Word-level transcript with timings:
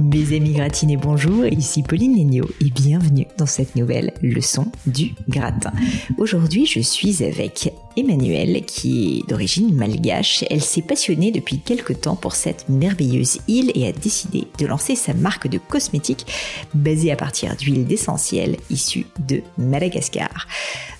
Mes 0.00 0.34
amis 0.34 0.54
gratinés, 0.54 0.96
bonjour, 0.96 1.44
ici 1.44 1.82
Pauline 1.82 2.16
Léniaud 2.16 2.48
et 2.62 2.70
bienvenue 2.70 3.26
dans 3.36 3.44
cette 3.44 3.76
nouvelle 3.76 4.14
leçon 4.22 4.66
du 4.86 5.12
gratin. 5.28 5.72
Aujourd'hui, 6.16 6.64
je 6.64 6.80
suis 6.80 7.22
avec 7.22 7.70
Emmanuelle 7.98 8.64
qui 8.64 9.18
est 9.18 9.28
d'origine 9.28 9.74
malgache. 9.74 10.42
Elle 10.48 10.62
s'est 10.62 10.80
passionnée 10.80 11.32
depuis 11.32 11.58
quelque 11.58 11.92
temps 11.92 12.16
pour 12.16 12.34
cette 12.34 12.66
merveilleuse 12.70 13.40
île 13.46 13.72
et 13.74 13.88
a 13.88 13.92
décidé 13.92 14.46
de 14.58 14.66
lancer 14.66 14.96
sa 14.96 15.12
marque 15.12 15.48
de 15.48 15.58
cosmétiques 15.58 16.26
basée 16.72 17.12
à 17.12 17.16
partir 17.16 17.54
d'huiles 17.54 17.86
d'essentiel 17.86 18.56
issues 18.70 19.06
de 19.28 19.42
Madagascar. 19.58 20.46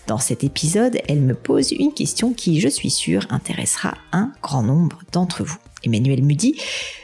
Dans 0.08 0.18
cet 0.18 0.44
épisode, 0.44 0.98
elle 1.08 1.20
me 1.20 1.34
pose 1.34 1.72
une 1.72 1.94
question 1.94 2.34
qui, 2.34 2.60
je 2.60 2.68
suis 2.68 2.90
sûre, 2.90 3.26
intéressera 3.30 3.94
un 4.12 4.32
grand 4.42 4.62
nombre 4.62 4.98
d'entre 5.10 5.42
vous. 5.42 5.58
Emmanuel 5.84 6.22
me 6.22 6.34
dit 6.34 6.56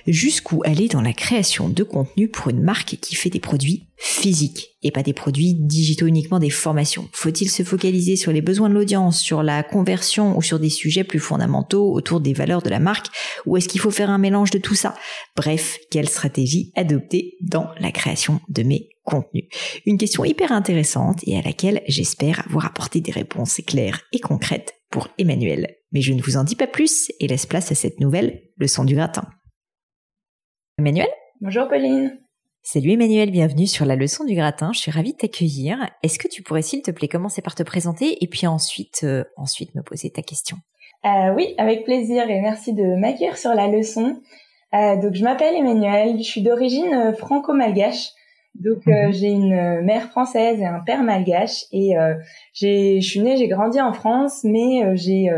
jusqu'où 0.07 0.63
aller 0.65 0.89
dans 0.89 1.01
la 1.01 1.13
création 1.13 1.69
de 1.69 1.83
contenu 1.83 2.29
pour 2.29 2.49
une 2.49 2.63
marque 2.63 2.97
qui 3.01 3.15
fait 3.15 3.31
des 3.31 3.41
produits 3.41 3.87
physiques 3.97 4.77
et 4.83 4.91
pas 4.91 5.03
des 5.03 5.13
produits 5.13 5.55
digitaux 5.55 6.07
uniquement 6.07 6.39
des 6.39 6.51
formations. 6.51 7.09
Faut-il 7.13 7.51
se 7.51 7.63
focaliser 7.63 8.17
sur 8.17 8.31
les 8.31 8.43
besoins 8.43 8.69
de 8.69 8.75
l'audience, 8.75 9.21
sur 9.21 9.43
la 9.43 9.63
conversion 9.63 10.37
ou 10.37 10.43
sur 10.43 10.59
des 10.59 10.71
sujets 10.71 11.05
plus 11.05 11.19
fondamentaux 11.19 11.93
autour 11.93 12.21
des 12.21 12.35
valeurs 12.35 12.63
de 12.63 12.71
la 12.71 12.79
marque 12.79 13.07
ou 13.47 13.57
est-ce 13.57 13.69
qu'il 13.69 13.81
faut 13.81 13.91
faire 13.91 14.11
un 14.11 14.19
mélange 14.19 14.51
de 14.51 14.59
tout 14.59 14.75
ça? 14.75 14.95
Bref, 15.35 15.79
quelle 15.91 16.09
stratégie 16.09 16.73
adopter 16.77 17.37
dans 17.41 17.69
la 17.81 17.91
création 17.91 18.41
de 18.49 18.63
mes 18.63 18.91
contenus? 19.05 19.45
Une 19.87 19.99
question 19.99 20.25
hyper 20.25 20.53
intéressante 20.53 21.21
et 21.27 21.39
à 21.39 21.43
laquelle 21.43 21.83
j'espère 21.89 22.45
avoir 22.47 22.67
apporté 22.67 23.01
des 23.01 23.13
réponses 23.13 23.61
claires 23.67 24.03
et 24.13 24.21
concrètes 24.21 24.75
pour 24.91 25.09
Emmanuel. 25.19 25.76
Mais 25.93 26.01
je 26.01 26.13
ne 26.13 26.23
vous 26.23 26.37
en 26.37 26.45
dis 26.45 26.57
pas 26.57 26.67
plus 26.67 27.13
et 27.21 27.29
laisse 27.29 27.47
place 27.47 27.71
à 27.73 27.75
cette 27.75 28.01
nouvelle 28.01 28.43
leçon 28.57 28.85
du 28.85 28.95
gratin. 28.95 29.29
Emmanuel? 30.79 31.09
Bonjour 31.41 31.69
Pauline. 31.69 32.19
Salut 32.69 32.91
Emmanuel, 32.91 33.31
bienvenue 33.31 33.69
sur 33.69 33.87
la 33.87 33.95
leçon 33.95 34.25
du 34.25 34.35
gratin. 34.35 34.73
Je 34.73 34.81
suis 34.81 34.91
ravie 34.91 35.13
de 35.13 35.19
t'accueillir. 35.19 35.79
Est-ce 36.03 36.19
que 36.19 36.27
tu 36.27 36.43
pourrais 36.43 36.63
s'il 36.63 36.83
te 36.83 36.91
plaît 36.91 37.07
commencer 37.07 37.41
par 37.41 37.55
te 37.55 37.63
présenter 37.63 38.23
et 38.25 38.27
puis 38.27 38.49
ensuite 38.49 39.03
euh, 39.05 39.23
ensuite 39.37 39.75
me 39.77 39.83
poser 39.83 40.11
ta 40.11 40.21
question? 40.23 40.57
Euh, 41.05 41.33
Oui, 41.33 41.55
avec 41.59 41.85
plaisir 41.85 42.29
et 42.29 42.41
merci 42.41 42.73
de 42.73 42.99
m'accueillir 42.99 43.39
sur 43.39 43.55
la 43.55 43.69
leçon. 43.69 44.21
Euh, 44.75 44.97
donc 44.97 45.15
je 45.15 45.23
m'appelle 45.23 45.55
Emmanuel, 45.55 46.19
je 46.19 46.25
suis 46.25 46.43
d'origine 46.43 47.15
franco-malgache. 47.17 48.11
Donc 48.57 48.85
mhm. 48.87 49.13
j'ai 49.13 49.31
une 49.31 49.83
mère 49.83 50.11
française 50.11 50.61
et 50.61 50.67
un 50.67 50.81
père 50.81 51.05
malgache 51.05 51.67
et 51.71 51.95
j'ai 52.53 53.01
je 53.01 53.09
suis 53.09 53.21
née, 53.21 53.37
j'ai 53.37 53.47
grandi 53.47 53.81
en 53.81 53.93
France, 53.93 54.41
mais 54.43 54.97
j'ai 54.97 55.31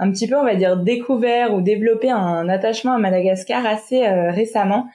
un 0.00 0.10
petit 0.10 0.26
peu 0.26 0.36
on 0.36 0.44
va 0.44 0.54
dire 0.56 0.76
découvert 0.76 1.54
ou 1.54 1.60
développé 1.60 2.10
un 2.10 2.48
attachement 2.48 2.94
à 2.94 2.98
Madagascar 2.98 3.64
assez 3.66 4.06
récemment 4.08 4.86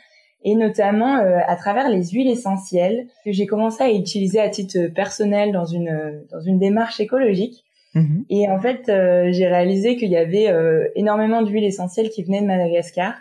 et 0.43 0.55
notamment 0.55 1.15
à 1.15 1.55
travers 1.55 1.89
les 1.89 2.07
huiles 2.09 2.29
essentielles 2.29 3.07
que 3.23 3.31
j'ai 3.31 3.45
commencé 3.45 3.83
à 3.83 3.91
utiliser 3.91 4.39
à 4.39 4.49
titre 4.49 4.87
personnel 4.93 5.51
dans 5.51 5.65
une 5.65 6.23
dans 6.31 6.41
une 6.41 6.59
démarche 6.59 6.99
écologique. 6.99 7.63
Mhm. 7.95 8.25
Et 8.29 8.47
en 8.49 8.59
fait, 8.59 8.83
j'ai 8.87 9.47
réalisé 9.47 9.95
qu'il 9.95 10.09
y 10.09 10.17
avait 10.17 10.51
énormément 10.95 11.41
d'huiles 11.41 11.63
essentielles 11.63 12.09
qui 12.09 12.23
venaient 12.23 12.41
de 12.41 12.47
Madagascar 12.47 13.15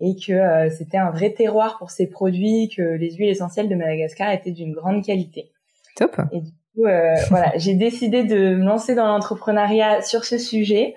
et 0.00 0.16
que 0.16 0.32
euh, 0.32 0.70
c'était 0.70 0.98
un 0.98 1.10
vrai 1.10 1.30
terroir 1.30 1.78
pour 1.78 1.90
ces 1.90 2.06
produits, 2.06 2.68
que 2.74 2.82
les 2.82 3.14
huiles 3.14 3.30
essentielles 3.30 3.68
de 3.68 3.74
Madagascar 3.74 4.30
étaient 4.32 4.50
d'une 4.50 4.72
grande 4.72 5.04
qualité. 5.04 5.50
Top. 5.96 6.16
Et 6.32 6.40
euh, 6.78 7.14
voilà, 7.30 7.52
j'ai 7.56 7.74
décidé 7.74 8.24
de 8.24 8.56
me 8.56 8.64
lancer 8.64 8.94
dans 8.94 9.06
l'entrepreneuriat 9.06 10.02
sur 10.02 10.24
ce 10.24 10.38
sujet 10.38 10.94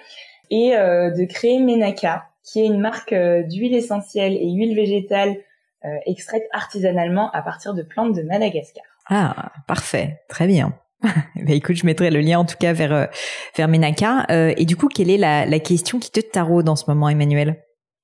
et 0.49 0.75
euh, 0.75 1.11
de 1.11 1.25
créer 1.25 1.59
Menaka, 1.59 2.27
qui 2.43 2.61
est 2.61 2.65
une 2.65 2.79
marque 2.79 3.13
d'huile 3.13 3.75
essentielle 3.75 4.33
et 4.33 4.51
huile 4.51 4.75
végétale 4.75 5.35
extraite 6.05 6.43
artisanalement 6.51 7.31
à 7.31 7.41
partir 7.41 7.73
de 7.73 7.81
plantes 7.81 8.13
de 8.13 8.21
Madagascar. 8.21 8.83
Ah, 9.09 9.53
parfait, 9.67 10.19
très 10.27 10.45
bien. 10.45 10.73
bah 11.01 11.11
écoute, 11.47 11.77
je 11.77 11.85
mettrai 11.85 12.09
le 12.09 12.19
lien 12.19 12.39
en 12.39 12.45
tout 12.45 12.57
cas 12.59 12.73
vers 12.73 13.07
vers 13.55 13.67
Menaka. 13.69 14.25
et 14.29 14.65
du 14.65 14.75
coup, 14.75 14.89
quelle 14.89 15.09
est 15.09 15.17
la, 15.17 15.45
la 15.45 15.59
question 15.59 15.97
qui 15.99 16.11
te 16.11 16.19
taraude 16.19 16.67
en 16.67 16.75
ce 16.75 16.83
moment, 16.89 17.07
Emmanuel? 17.07 17.55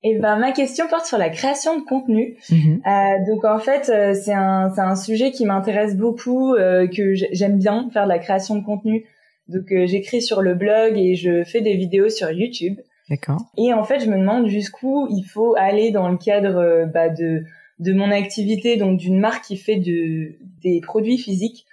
Et 0.04 0.18
ben 0.18 0.36
ma 0.36 0.52
question 0.52 0.86
porte 0.86 1.06
sur 1.06 1.16
la 1.16 1.30
création 1.30 1.78
de 1.78 1.82
contenu. 1.82 2.36
Mhm. 2.50 2.82
Euh, 2.86 3.24
donc 3.26 3.44
en 3.44 3.58
fait 3.58 3.88
euh, 3.88 4.14
c'est 4.14 4.34
un 4.34 4.70
c'est 4.74 4.82
un 4.82 4.96
sujet 4.96 5.30
qui 5.30 5.46
m'intéresse 5.46 5.96
beaucoup 5.96 6.54
euh, 6.54 6.86
que 6.86 7.14
j'aime 7.14 7.58
bien 7.58 7.88
faire 7.90 8.04
de 8.04 8.10
la 8.10 8.18
création 8.18 8.54
de 8.54 8.62
contenu. 8.62 9.06
Donc 9.48 9.72
euh, 9.72 9.86
j'écris 9.86 10.20
sur 10.20 10.42
le 10.42 10.54
blog 10.54 10.98
et 10.98 11.14
je 11.14 11.42
fais 11.42 11.62
des 11.62 11.74
vidéos 11.74 12.10
sur 12.10 12.30
YouTube. 12.30 12.78
D'accord. 13.08 13.40
Et 13.56 13.72
en 13.72 13.82
fait 13.82 14.00
je 14.00 14.10
me 14.10 14.18
demande 14.18 14.46
jusqu'où 14.46 15.08
il 15.08 15.22
faut 15.22 15.54
aller 15.56 15.90
dans 15.90 16.10
le 16.10 16.18
cadre 16.18 16.58
euh, 16.58 16.84
bah, 16.84 17.08
de 17.08 17.44
de 17.78 17.92
mon 17.92 18.10
activité 18.10 18.76
donc 18.76 18.98
d'une 18.98 19.18
marque 19.18 19.44
qui 19.44 19.56
fait 19.56 19.76
de 19.76 20.34
des 20.62 20.80
produits 20.82 21.18
physiques 21.18 21.64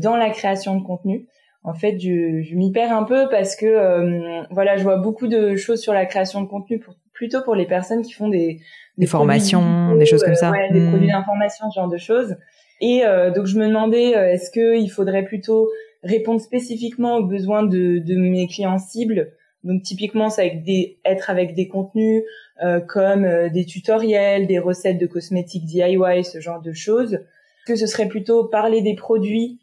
dans 0.00 0.16
la 0.16 0.30
création 0.30 0.74
de 0.74 0.82
contenu 0.82 1.26
en 1.66 1.74
fait, 1.74 1.98
je, 1.98 2.42
je 2.42 2.54
m'y 2.54 2.70
perds 2.70 2.96
un 2.96 3.02
peu 3.02 3.28
parce 3.28 3.56
que 3.56 3.66
euh, 3.66 4.42
voilà, 4.52 4.76
je 4.76 4.84
vois 4.84 4.98
beaucoup 4.98 5.26
de 5.26 5.56
choses 5.56 5.80
sur 5.80 5.92
la 5.92 6.06
création 6.06 6.40
de 6.40 6.46
contenu 6.46 6.78
pour, 6.78 6.94
plutôt 7.16 7.42
pour 7.42 7.54
les 7.54 7.66
personnes 7.66 8.02
qui 8.02 8.12
font 8.12 8.28
des 8.28 8.60
des, 8.98 9.06
formations, 9.06 9.94
des 9.96 10.06
choses 10.06 10.22
comme 10.22 10.34
ça, 10.34 10.50
ouais, 10.50 10.70
des 10.72 10.80
hmm. 10.80 10.90
produits 10.90 11.08
d'information, 11.08 11.70
ce 11.70 11.80
genre 11.80 11.88
de 11.88 11.98
choses. 11.98 12.36
Et 12.80 13.04
euh, 13.04 13.30
donc 13.30 13.46
je 13.46 13.58
me 13.58 13.66
demandais, 13.66 14.16
euh, 14.16 14.32
est-ce 14.32 14.50
qu'il 14.50 14.90
faudrait 14.90 15.24
plutôt 15.24 15.68
répondre 16.02 16.40
spécifiquement 16.40 17.16
aux 17.16 17.24
besoins 17.24 17.62
de, 17.62 17.98
de 17.98 18.14
mes 18.16 18.46
clients 18.46 18.78
cibles? 18.78 19.32
Donc 19.64 19.82
typiquement, 19.82 20.30
ça 20.30 20.42
avec 20.42 20.62
des, 20.62 20.98
être 21.04 21.28
avec 21.30 21.54
des 21.54 21.68
contenus 21.68 22.22
euh, 22.62 22.80
comme 22.80 23.26
des 23.48 23.64
tutoriels, 23.64 24.46
des 24.46 24.58
recettes 24.58 24.98
de 24.98 25.06
cosmétiques 25.06 25.64
DIY, 25.64 26.24
ce 26.24 26.40
genre 26.40 26.62
de 26.62 26.72
choses. 26.72 27.18
Que 27.66 27.74
ce 27.74 27.86
serait 27.86 28.06
plutôt 28.06 28.44
parler 28.44 28.80
des 28.80 28.94
produits? 28.94 29.58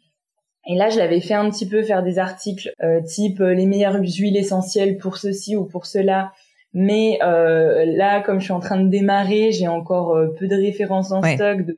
Et 0.66 0.76
là, 0.76 0.88
je 0.88 0.98
l'avais 0.98 1.20
fait 1.20 1.34
un 1.34 1.50
petit 1.50 1.68
peu 1.68 1.82
faire 1.82 2.02
des 2.02 2.18
articles 2.18 2.72
euh, 2.82 3.00
type 3.02 3.40
euh, 3.40 3.52
les 3.52 3.66
meilleures 3.66 4.00
huiles 4.00 4.36
essentielles 4.36 4.96
pour 4.96 5.18
ceci 5.18 5.56
ou 5.56 5.64
pour 5.64 5.86
cela. 5.86 6.32
Mais 6.74 7.18
euh, 7.22 7.84
là, 7.86 8.20
comme 8.20 8.40
je 8.40 8.44
suis 8.44 8.52
en 8.52 8.60
train 8.60 8.80
de 8.80 8.88
démarrer, 8.88 9.52
j'ai 9.52 9.68
encore 9.68 10.16
euh, 10.16 10.34
peu 10.38 10.48
de 10.48 10.56
références 10.56 11.12
en 11.12 11.22
stock, 11.22 11.62
donc 11.62 11.76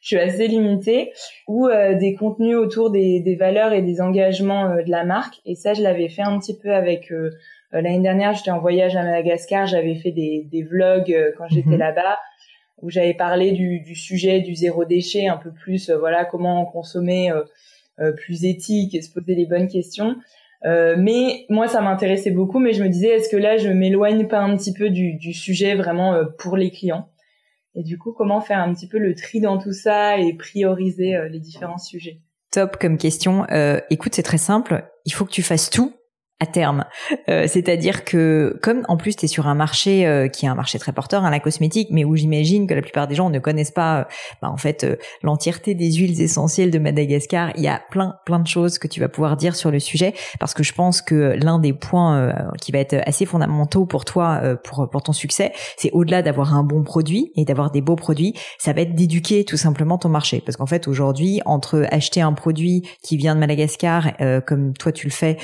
je 0.00 0.06
suis 0.06 0.18
assez 0.18 0.48
limitée. 0.48 1.12
Ou 1.46 1.68
des 1.68 2.14
contenus 2.14 2.56
autour 2.56 2.90
des, 2.90 3.20
des, 3.20 3.36
valeurs 3.36 3.72
et 3.72 3.82
des 3.82 4.00
engagements 4.00 4.74
de 4.76 4.90
la 4.90 5.04
marque. 5.04 5.40
Et 5.46 5.54
ça, 5.54 5.74
je 5.74 5.82
l'avais 5.82 6.08
fait 6.08 6.22
un 6.22 6.38
petit 6.40 6.58
peu 6.58 6.72
avec 6.72 7.12
l'année 7.70 8.00
dernière. 8.00 8.34
J'étais 8.34 8.50
en 8.50 8.58
voyage 8.58 8.96
à 8.96 9.04
Madagascar, 9.04 9.66
j'avais 9.66 9.94
fait 9.94 10.10
des, 10.10 10.48
des 10.50 10.64
vlogs 10.64 11.34
quand 11.38 11.46
j'étais 11.48 11.70
mhm. 11.70 11.78
là-bas 11.78 12.18
où 12.80 12.90
j'avais 12.90 13.14
parlé 13.14 13.52
du, 13.52 13.78
du, 13.78 13.94
sujet 13.94 14.40
du 14.40 14.56
zéro 14.56 14.84
déchet, 14.84 15.28
un 15.28 15.36
peu 15.36 15.52
plus, 15.52 15.88
voilà, 15.88 16.24
comment 16.24 16.66
consommer 16.66 17.30
euh, 18.00 18.10
plus 18.10 18.46
éthique 18.46 18.94
et 18.94 19.02
se 19.02 19.12
poser 19.12 19.34
les 19.34 19.44
bonnes 19.44 19.68
questions. 19.68 20.16
Euh, 20.64 20.94
mais 20.98 21.44
moi, 21.48 21.68
ça 21.68 21.80
m'intéressait 21.80 22.30
beaucoup, 22.30 22.58
mais 22.58 22.72
je 22.72 22.82
me 22.82 22.88
disais, 22.88 23.08
est-ce 23.08 23.28
que 23.28 23.36
là, 23.36 23.56
je 23.56 23.68
m'éloigne 23.68 24.28
pas 24.28 24.38
un 24.38 24.56
petit 24.56 24.72
peu 24.72 24.90
du, 24.90 25.32
sujet 25.32 25.74
vraiment 25.74 26.14
euh, 26.14 26.24
pour 26.38 26.56
les 26.56 26.70
clients? 26.70 27.08
Et 27.74 27.82
du 27.82 27.98
coup, 27.98 28.12
comment 28.12 28.40
faire 28.40 28.58
un 28.58 28.72
petit 28.74 28.86
peu 28.86 28.98
le 28.98 29.14
tri 29.14 29.40
dans 29.40 29.58
tout 29.58 29.72
ça 29.72 30.18
et 30.18 30.34
prioriser 30.34 31.16
les 31.30 31.40
différents 31.40 31.78
sujets? 31.78 32.20
Top 32.50 32.76
comme 32.76 32.98
question. 32.98 33.46
Euh, 33.50 33.80
écoute, 33.88 34.14
c'est 34.14 34.22
très 34.22 34.38
simple. 34.38 34.84
il 35.06 35.12
faut 35.12 35.24
que 35.24 35.30
tu 35.30 35.42
fasses 35.42 35.70
tout 35.70 35.94
à 36.42 36.46
terme. 36.46 36.84
Euh, 37.28 37.46
c'est-à-dire 37.46 38.04
que 38.04 38.58
comme 38.62 38.82
en 38.88 38.96
plus 38.96 39.14
tu 39.14 39.26
es 39.26 39.28
sur 39.28 39.46
un 39.46 39.54
marché 39.54 40.06
euh, 40.06 40.26
qui 40.26 40.44
est 40.44 40.48
un 40.48 40.56
marché 40.56 40.76
très 40.80 40.92
porteur, 40.92 41.24
hein, 41.24 41.30
la 41.30 41.38
cosmétique, 41.38 41.88
mais 41.92 42.04
où 42.04 42.16
j'imagine 42.16 42.66
que 42.66 42.74
la 42.74 42.82
plupart 42.82 43.06
des 43.06 43.14
gens 43.14 43.30
ne 43.30 43.38
connaissent 43.38 43.70
pas 43.70 44.00
euh, 44.00 44.04
bah, 44.42 44.50
en 44.50 44.56
fait 44.56 44.84
l'entièreté 45.22 45.74
des 45.74 45.92
huiles 45.92 46.20
essentielles 46.20 46.72
de 46.72 46.80
Madagascar, 46.80 47.52
il 47.56 47.62
y 47.62 47.68
a 47.68 47.80
plein 47.90 48.16
plein 48.26 48.40
de 48.40 48.48
choses 48.48 48.78
que 48.78 48.88
tu 48.88 48.98
vas 48.98 49.08
pouvoir 49.08 49.36
dire 49.36 49.54
sur 49.54 49.70
le 49.70 49.78
sujet 49.78 50.14
parce 50.40 50.52
que 50.52 50.64
je 50.64 50.72
pense 50.72 51.00
que 51.00 51.36
l'un 51.40 51.60
des 51.60 51.72
points 51.72 52.34
qui 52.60 52.72
va 52.72 52.78
être 52.80 52.96
assez 53.06 53.24
fondamentaux 53.24 53.86
pour 53.86 54.04
toi 54.04 54.40
pour 54.64 54.90
pour 54.90 55.02
ton 55.02 55.12
succès, 55.12 55.52
c'est 55.76 55.92
au-delà 55.92 56.22
d'avoir 56.22 56.54
un 56.54 56.64
bon 56.64 56.82
produit 56.82 57.30
et 57.36 57.44
d'avoir 57.44 57.70
des 57.70 57.80
beaux 57.80 57.96
produits, 57.96 58.34
ça 58.58 58.72
va 58.72 58.80
être 58.80 58.94
d'éduquer 58.96 59.44
tout 59.44 59.56
simplement 59.56 59.96
ton 59.96 60.08
marché 60.08 60.42
parce 60.44 60.56
qu'en 60.56 60.66
fait 60.66 60.88
aujourd'hui 60.88 61.40
entre 61.44 61.86
acheter 61.92 62.20
un 62.20 62.32
produit 62.32 62.82
qui 63.02 63.16
vient 63.16 63.34
de 63.36 63.40
Madagascar 63.40 64.12
comme 64.46 64.72
toi 64.72 64.90
tu 64.90 65.06
le 65.06 65.12
fais 65.12 65.36